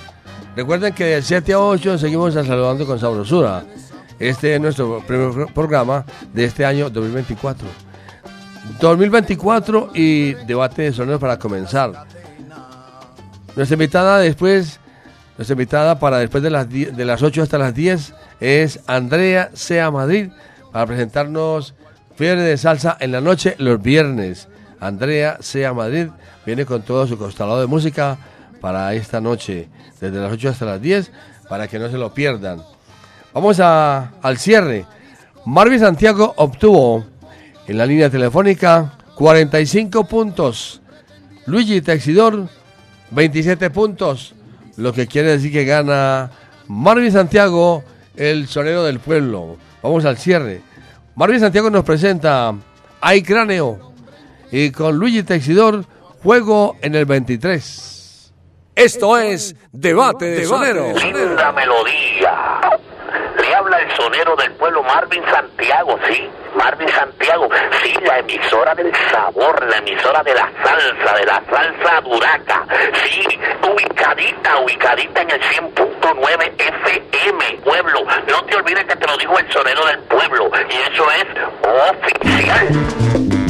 [0.53, 3.63] Recuerden que de 7 a 8 seguimos saludando con sabrosura.
[4.19, 6.03] Este es nuestro primer pro- programa
[6.33, 7.65] de este año 2024.
[8.81, 12.05] 2024 y debate de soneros para comenzar.
[13.55, 14.77] Nuestra invitada después,
[15.37, 19.51] nuestra invitada para después de las, 10 de las 8 hasta las 10 es Andrea
[19.53, 20.29] Sea Madrid
[20.73, 21.73] para presentarnos
[22.15, 24.49] Fiebre de Salsa en la noche los viernes.
[24.79, 26.07] Andrea Sea Madrid
[26.45, 28.17] viene con todo su constelado de música
[28.59, 29.69] para esta noche,
[29.99, 31.11] desde las 8 hasta las 10,
[31.47, 32.61] para que no se lo pierdan.
[33.33, 34.85] Vamos a, al cierre.
[35.45, 37.05] Marvin Santiago obtuvo
[37.67, 40.81] en la línea telefónica 45 puntos.
[41.45, 42.49] Luigi Texidor
[43.11, 44.33] 27 puntos.
[44.77, 46.31] Lo que quiere decir que gana
[46.67, 47.83] Marvin Santiago,
[48.15, 49.57] el sonero del pueblo.
[49.81, 50.61] Vamos al cierre.
[51.15, 52.53] Marvin Santiago nos presenta
[53.01, 53.93] Hay Cráneo.
[54.51, 55.85] Y con Luigi Texidor,
[56.21, 58.33] juego en el 23.
[58.75, 60.93] Esto es Debate de Sonero.
[60.93, 62.80] Linda melodía.
[63.81, 67.49] El sonero del pueblo Marvin Santiago, sí, Marvin Santiago,
[67.81, 72.67] sí, la emisora del sabor, la emisora de la salsa, de la salsa duraca,
[73.03, 78.05] sí, ubicadita, ubicadita en el 100.9 FM, pueblo.
[78.27, 81.25] No te olvides que te lo dijo el sonero del pueblo, y eso es
[81.63, 83.40] oficial.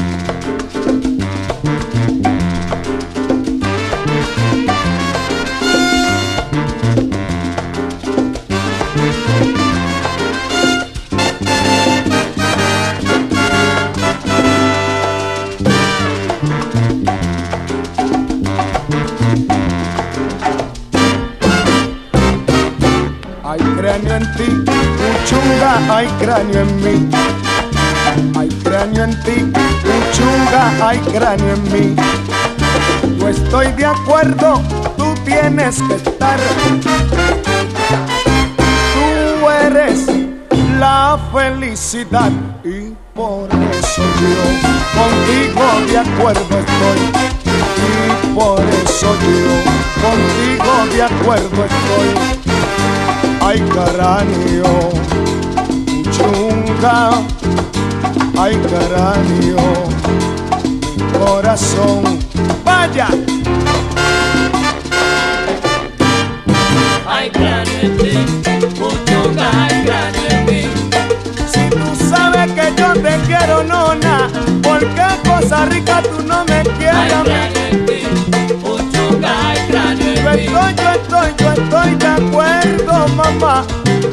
[23.92, 24.72] Cráneo en ti,
[25.24, 27.10] Uchunga, hay cráneo en mí.
[28.38, 29.52] Hay cráneo en ti,
[30.12, 31.96] Uchunga, hay cráneo en mí.
[33.20, 34.62] Yo estoy de acuerdo,
[34.98, 36.40] tú tienes que estar.
[38.94, 40.06] Tú eres
[40.80, 42.32] la felicidad
[42.64, 47.02] y por eso yo contigo de acuerdo estoy.
[47.76, 52.41] Y por eso yo contigo de acuerdo estoy.
[53.52, 54.92] Ay, cráneo,
[56.10, 57.10] chunga,
[58.40, 59.52] ay, mi
[61.20, 62.18] corazón,
[62.64, 63.10] vaya.
[68.80, 70.64] Uchunga, hay cráneo en mí.
[71.52, 74.30] Si tú sabes que yo te quiero, nona,
[74.64, 77.52] ¿por qué cosa rica tú no me quieres
[80.34, 83.66] estoy, yo estoy, yo estoy de acuerdo, mamá,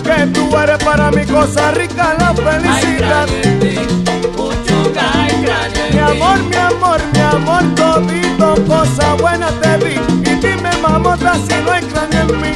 [0.03, 3.27] que tú eres para mi cosa rica, la felicidad.
[5.93, 9.95] Mi amor, mi amor, mi amor, todito, cosa buena te di.
[10.31, 12.49] Y dime, mamota, si no hay cráneo en mí.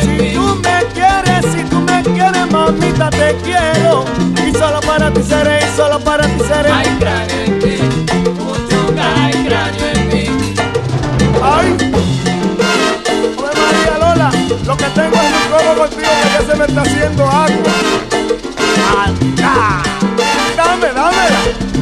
[0.00, 4.04] Si tú me quieres, si tú me quieres, mamita, te quiero.
[4.46, 7.55] Y solo para ti seré, y solo para ti seré.
[14.66, 17.72] Lo que tengo es un codo golpeado que ya se me está haciendo agua.
[18.98, 19.82] ¡Alca!
[20.56, 21.16] Dame, dame.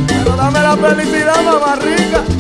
[0.06, 2.33] Pero dame la felicidad, mamá rica.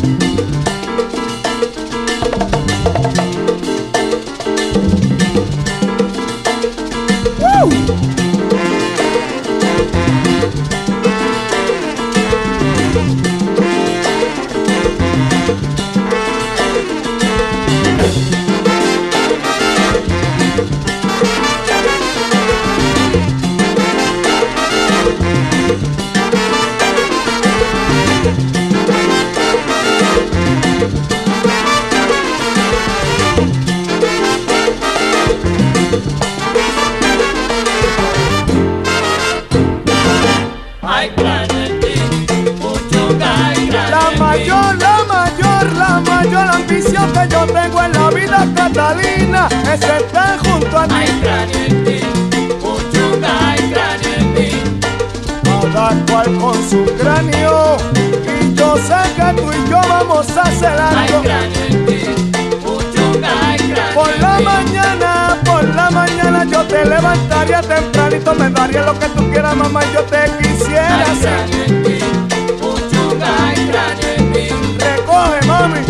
[48.94, 50.94] Vida, Catalina, es estar junto a ti.
[50.94, 52.00] Hay cráneo en ti,
[52.62, 54.50] mucho que hay cráneo en ti.
[55.72, 57.76] Cada cual con su cráneo,
[58.40, 61.22] y yo sé que tú y yo vamos a hacer algo.
[61.22, 61.64] cráneo
[63.94, 69.30] Por la mañana, por la mañana yo te levantaría tempranito, me daría lo que tú
[69.30, 71.22] quieras, mamá, yo te quisiera Hay hacer.
[71.22, 71.98] cráneo en ti,
[72.60, 74.48] mucho que hay cráneo en ti.
[74.78, 75.80] Recoge, mami,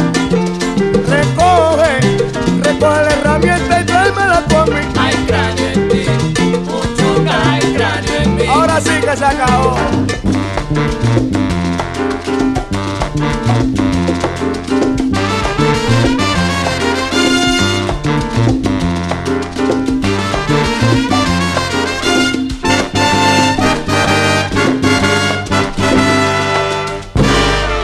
[2.74, 4.80] recoge la herramienta y tráemela tú a mí.
[4.98, 6.06] Hay cráneo en ti,
[6.42, 8.46] mucho que hay cráneo en ti.
[8.46, 9.76] Ahora sí que se acabó.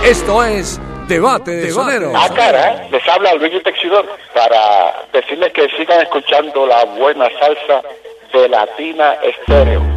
[0.05, 2.13] Esto es Debate de Soneros.
[2.17, 3.61] Ah, cara, les habla Luigi
[4.35, 7.83] Para decirles que sigan escuchando la buena salsa
[8.33, 9.90] de Latina Estéreo.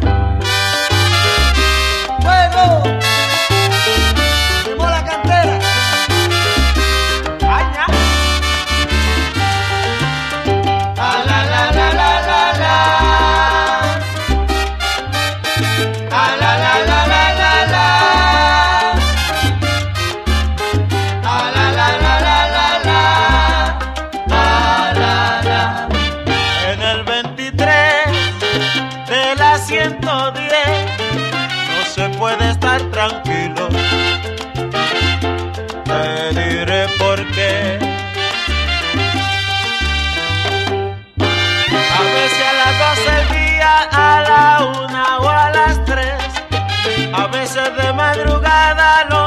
[48.84, 49.23] Madrugada,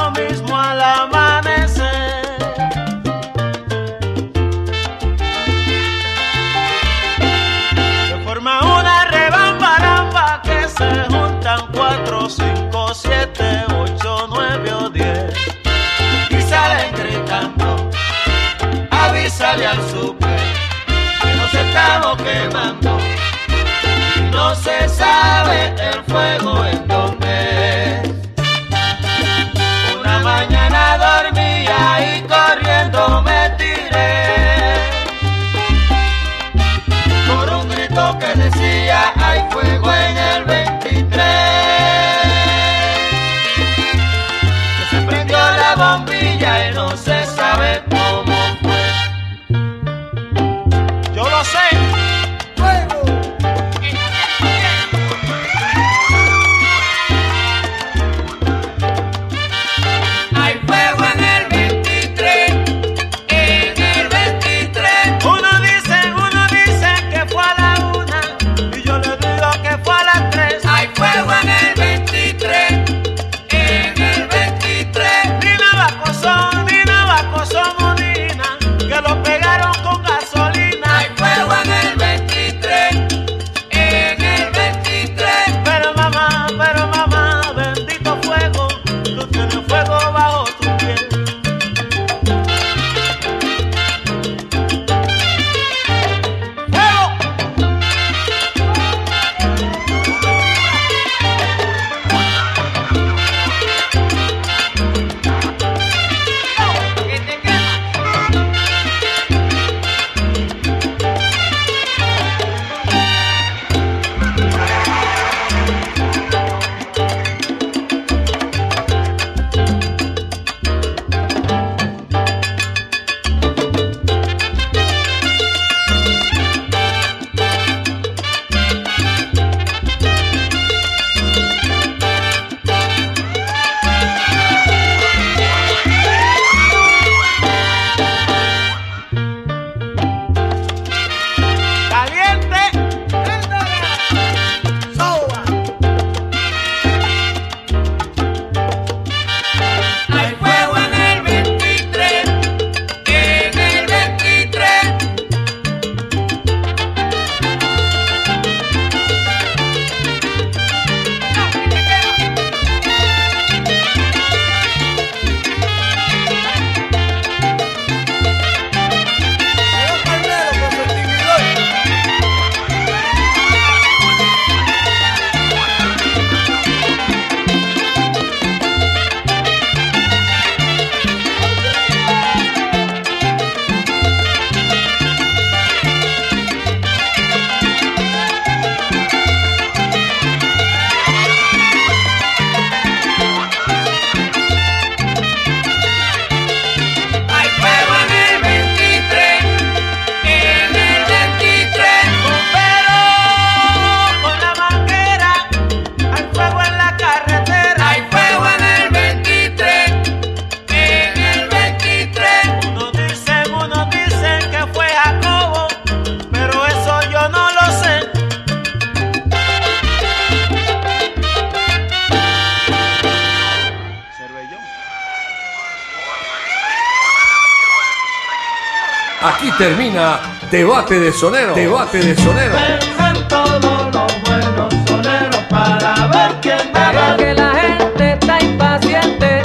[231.17, 231.55] Sonero.
[231.55, 232.53] Debate de Sonero.
[232.53, 239.41] Vengan todos los buenos soneros para ver quién Pero que la gente está impaciente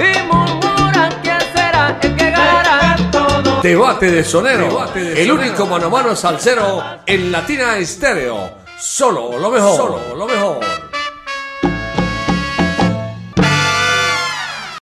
[0.00, 2.96] y murmuran quién será el que ganará.
[3.62, 4.84] Debate de Sonero.
[4.96, 8.66] el único mano a mano salsero en Latina Estéreo.
[8.76, 9.76] Solo lo mejor.
[9.76, 10.05] Solo lo mejor.